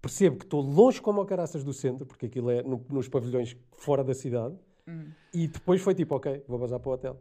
[0.00, 3.56] percebo que estou longe como a caraças do centro, porque aquilo é no- nos pavilhões
[3.72, 4.54] fora da cidade.
[4.86, 5.08] Uhum.
[5.34, 7.20] E depois foi tipo, ok, vou bazar para o hotel.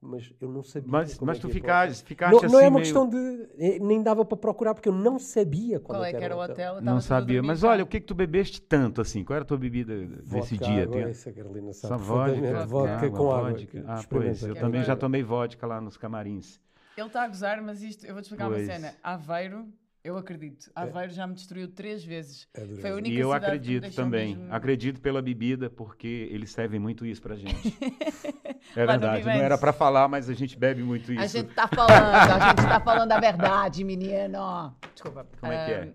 [0.00, 0.88] Mas eu não sabia.
[0.92, 2.06] Mas, como mas é tu ficaste, hotel.
[2.06, 3.48] ficaste Não, assim não é uma meio- questão de.
[3.58, 6.40] eh, Nem dava para procurar, porque eu não sabia qual, Qual é que era o
[6.40, 6.74] hotel?
[6.76, 7.42] Eu Não sabia.
[7.42, 9.24] Mas olha, o que que tu bebeste tanto assim?
[9.24, 10.82] Qual era a tua bebida desse Vodka, dia?
[10.84, 11.88] água, Tem- Isso a Carolina sabe.
[11.94, 12.32] Só vodka?
[12.34, 12.68] perfeitamente.
[12.68, 13.50] Vodka com água.
[13.50, 13.84] vodka.
[13.86, 14.42] Ah, pois.
[14.42, 16.60] Eu também é já tomei vodka lá nos camarins.
[16.96, 18.66] Ele está a gozar, mas isto, eu vou-te explicar Pois.
[18.66, 18.94] uma cena.
[19.02, 19.66] Aveiro,
[20.02, 20.70] eu acredito.
[20.74, 22.48] Aveiro já me destruiu três vezes.
[22.56, 22.80] Adorei.
[22.80, 24.34] Foi a única E eu acredito também.
[24.36, 27.52] mesmo- Acredito pela bebida, porque eles servem muito isso pra gente.
[28.74, 29.24] É verdade.
[29.24, 31.22] Não era pra falar, mas a gente bebe muito isso.
[31.22, 34.74] A gente tá falando, a gente tá falando a verdade, menino.
[34.92, 35.26] Desculpa.
[35.40, 35.92] Como é que é?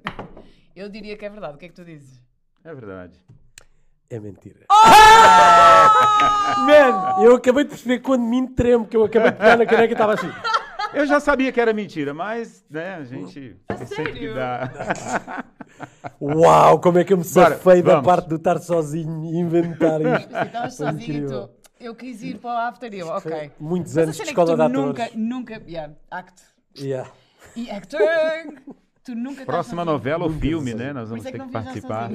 [0.76, 1.56] Eu diria que é verdade.
[1.56, 2.24] O que é que tu dizes?
[2.64, 3.20] É verdade.
[4.10, 4.66] É mentira.
[4.72, 4.74] Oh!
[6.66, 9.89] Man, eu acabei de perceber quando me tremo, que eu acabei de pegar na caneca
[9.89, 10.30] e estava assim.
[10.94, 14.36] Eu já sabia que era mentira, mas, né, a gente tem sempre que sério?
[14.36, 15.46] dar.
[16.22, 20.36] Uau, como é que eu me safei da parte de estar sozinho e inventar isto.
[20.36, 21.50] Estavas sozinho e tu.
[21.80, 23.52] Eu quis ir para o after eu, ok.
[23.60, 24.86] Muitos anos de é escola de atores.
[24.86, 25.64] nunca, nunca.
[25.68, 26.44] Yeah, act.
[26.78, 27.10] Yeah.
[27.56, 28.76] E acting!
[29.04, 30.94] Tu nunca Próxima novela ou filme, né?
[30.94, 32.12] Nós vamos é ter que participar.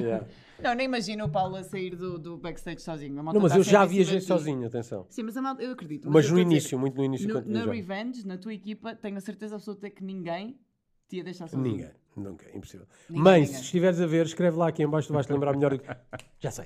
[0.61, 3.15] Não, nem imagino o Paulo a sair do, do backstage sozinho.
[3.21, 5.05] Não, mas eu já viajei sozinho, atenção.
[5.09, 6.09] Sim, mas malta, eu acredito.
[6.09, 7.73] Mas eu no a dizer, início, muito no início, no- na viajava.
[7.73, 10.59] Revenge, na tua equipa, tenho a certeza absoluta que ninguém
[11.07, 11.71] te ia deixar sozinho.
[11.77, 12.85] Ninguém, nunca, impossível.
[13.09, 13.55] Ninguém, Mãe, ninguém.
[13.55, 15.77] se estiveres a ver, escreve lá aqui em baixo, tu vais-te lembrar melhor.
[16.39, 16.65] Já sei.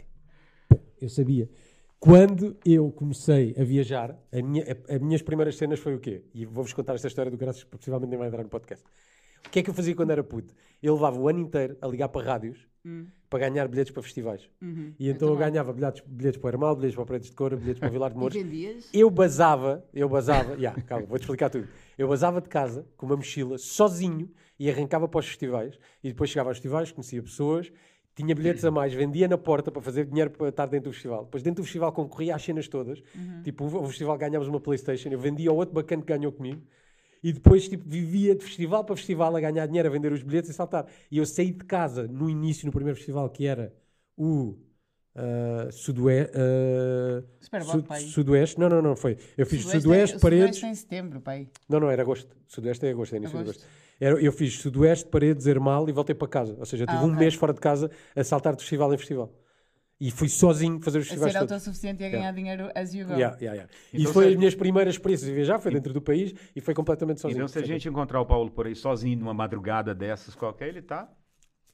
[0.99, 1.49] Eu sabia.
[1.99, 6.23] Quando eu comecei a viajar, a minha, as minhas primeiras cenas foi o quê?
[6.33, 8.83] E vou-vos contar esta história do graças, porque possivelmente nem vai entrar no podcast.
[9.45, 10.55] O que é que eu fazia quando era puto?
[10.81, 12.67] Eu levava o ano inteiro a ligar para rádios
[13.29, 14.49] para ganhar bilhetes para festivais.
[14.61, 14.93] Uhum.
[14.99, 15.51] E então eu, também.
[15.51, 17.91] ganhava bilhetes, bilhetes para o Hermal, bilhetes para o Pretos de Cora, bilhetes para o
[17.91, 18.35] Vilar de Mouros.
[18.93, 21.67] Eu basava, eu basava, yeah, calma, vou-te explicar tudo.
[21.97, 24.29] Eu basava de casa com uma mochila, sozinho,
[24.59, 25.77] e arrancava para os festivais.
[26.03, 27.71] E depois chegava aos festivais, conhecia pessoas,
[28.13, 31.23] tinha bilhetes a mais, vendia na porta para fazer dinheiro para estar dentro do festival.
[31.23, 33.01] Depois dentro do festival concorria às cenas todas.
[33.43, 36.61] Tipo, o o festival ganhámos uma Playstation, eu vendia ao outro bacana que ganhou comigo.
[37.23, 40.49] E depois, tipo, vivia de festival para festival a ganhar dinheiro, a vender os bilhetes
[40.49, 40.85] e saltar.
[41.09, 43.73] E eu saí de casa no início, no primeiro festival, que era
[44.17, 44.57] o
[45.15, 46.31] ah, Sudoeste.
[46.35, 48.11] ah, Superboc, Sud-.
[48.11, 48.59] Sudoeste.
[48.59, 49.17] Não, não, não, foi.
[49.37, 50.55] Eu fiz Sudoeste Sudoeste, é- Paredes.
[50.55, 51.47] Sudoeste é em setembro, pai.
[51.69, 52.35] Não, não, era agosto.
[52.47, 53.61] Sudoeste é agosto, é início de Agosto.
[53.63, 53.81] agosto.
[53.99, 56.55] Era, eu fiz Sudoeste, Paredes, Ermal e voltei para casa.
[56.57, 57.19] Ou seja, eu tive Ah, um ok.
[57.19, 59.31] mês fora de casa a saltar de festival em festival.
[60.03, 61.51] E fui sozinho fazer os A festivais ser todos.
[61.53, 63.13] autossuficiente e a ganhar dinheiro as you go.
[63.13, 63.69] Yeah, yeah, yeah.
[63.93, 66.73] E foi se- as minhas primeiras experiências de viajar, foi dentro do país e foi
[66.73, 67.37] completamente sozinho.
[67.37, 70.81] Então, se a gente encontrar o Paulo por aí sozinho numa madrugada dessas qualquer, ele
[70.81, 71.07] tá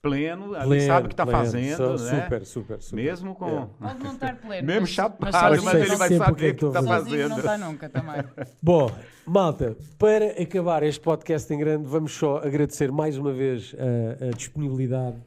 [0.01, 2.23] pleno, ali Pleno, sabe o que tá pleno, fazendo, so- né?
[2.23, 2.95] Super, super, super.
[3.03, 3.47] Mesmo com...
[3.47, 3.69] Yeah.
[3.79, 4.67] Pode não estar pleno.
[4.67, 6.67] Mesmo mas- chapado, sozinho mas ele vai sempre o que saber é o que a
[6.67, 7.09] está fazer.
[7.09, 7.53] Sozinho não fazendo.
[7.53, 8.23] está nunca também.
[8.61, 8.91] Bom,
[9.25, 13.73] malta, para acabar este podcast em grande, vamos só agradecer mais uma vez
[14.21, 15.17] a, a disponibilidade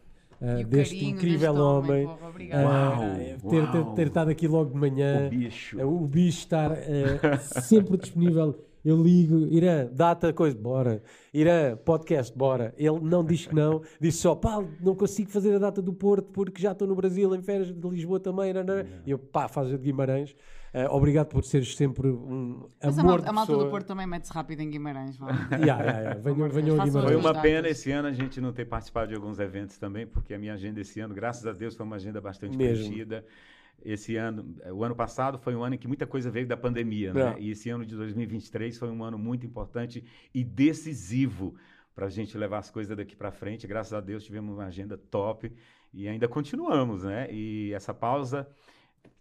[0.41, 2.07] o deste carinho incrível deste homem.
[2.07, 2.69] porra, obrigada.
[2.69, 3.95] ah, Uau, ter, ter, uau.
[3.95, 5.27] ter estado aqui logo de manhã.
[5.27, 5.81] O bicho.
[5.81, 8.59] Ah, O bicho estar ah, sempre disponível.
[8.83, 11.03] Eu ligo, Irã, data, coisa, bora.
[11.35, 12.73] Irã, podcast, bora.
[12.79, 16.31] Ele não diz que não, disse só, pá, não consigo fazer a data do Porto
[16.33, 18.55] porque já estou no Brasil, em férias de Lisboa também.
[18.55, 18.79] Não, não.
[19.05, 20.35] E eu, pá, faz a de Guimarães.
[20.73, 23.71] Ah, obrigado por seres sempre um Mas a amor malta, de a malta do.
[23.71, 25.19] Porto também mete-se rápido em Guimarães.
[25.51, 26.21] Yeah, yeah, yeah.
[26.49, 29.79] Venham, a Foi uma pena esse ano a gente não ter participado de alguns eventos
[29.79, 32.85] também, porque a minha agenda esse ano, graças a Deus, foi uma agenda bastante Mesmo.
[32.85, 33.25] preenchida.
[33.83, 36.57] Esse ano, eh, o ano passado foi um ano em que muita coisa veio da
[36.57, 37.35] pandemia, né?
[37.37, 37.41] É.
[37.41, 40.05] E esse ano de 2023 foi um ano muito importante
[40.35, 41.55] e decisivo
[41.95, 43.67] para a gente levar as coisas daqui para frente.
[43.67, 45.51] Graças a Deus tivemos uma agenda top
[45.93, 47.27] e ainda continuamos, né?
[47.33, 48.47] E essa pausa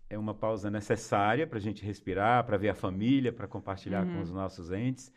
[0.10, 4.16] é uma pausa necessária para a gente respirar, para ver a família, para compartilhar Uhum.
[4.16, 5.12] com os nossos entes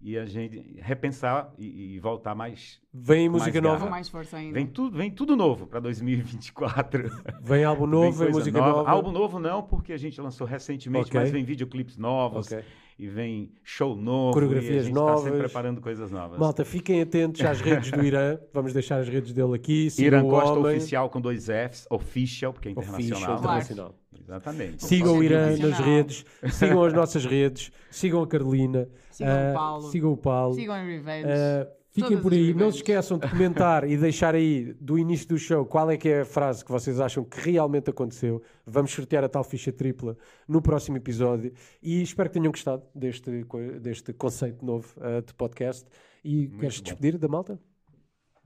[0.00, 2.80] e a gente repensar e, e voltar mais.
[2.94, 4.54] Vem música nova, mais força ainda.
[4.54, 7.10] Vem tudo, vem tudo novo para 2024.
[7.42, 8.88] vem álbum Vem novo, vem, coisa música nova.
[8.90, 11.20] Álbum novo não, porque a gente lançou recentemente, Ok.
[11.20, 12.62] mas vem videoclipes novos Ok.
[12.98, 14.34] e vem show novo.
[14.34, 15.22] Coreografias e a gente tá novas.
[15.22, 16.38] sempre preparando coisas novas.
[16.38, 18.38] Malta, fiquem atentos às redes do Irã.
[18.54, 19.88] Vamos deixar as redes dele aqui.
[19.98, 20.76] Irã Costa homem.
[20.76, 23.42] Oficial com dois Fs, official, porque é Official internacional.
[23.42, 23.94] Claro.
[24.20, 24.84] Exatamente.
[24.84, 29.54] Sigam o Irã nas redes, sigam as nossas redes, sigam a Carolina, Sigam o ah,
[29.54, 29.90] Paulo.
[29.90, 30.54] sigam o Paulo.
[30.54, 31.28] Sigam Revenge.
[31.28, 35.28] Ah, fiquem Todas por aí, não se esqueçam de comentar e deixar aí do início
[35.28, 38.40] do show qual é que é a frase que vocês acham que realmente aconteceu.
[38.64, 40.16] Vamos sortear a tal ficha tripla
[40.46, 41.52] no próximo episódio
[41.82, 43.44] e espero que tenham gostado deste,
[43.80, 45.84] deste conceito novo ah, de podcast.
[46.24, 46.84] E queres bom.
[46.84, 47.58] despedir da malta?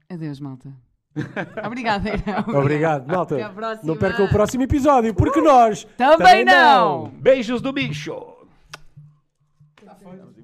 [0.08, 0.91] Adeus, malta.
[1.66, 2.44] Obrigada, Irã.
[2.48, 3.50] Obrigado, malta.
[3.50, 3.92] Próxima.
[3.92, 7.08] Não percam o próximo episódio, porque nós Também não.
[7.08, 8.14] Beijos do bicho!
[9.82, 10.41] Embora.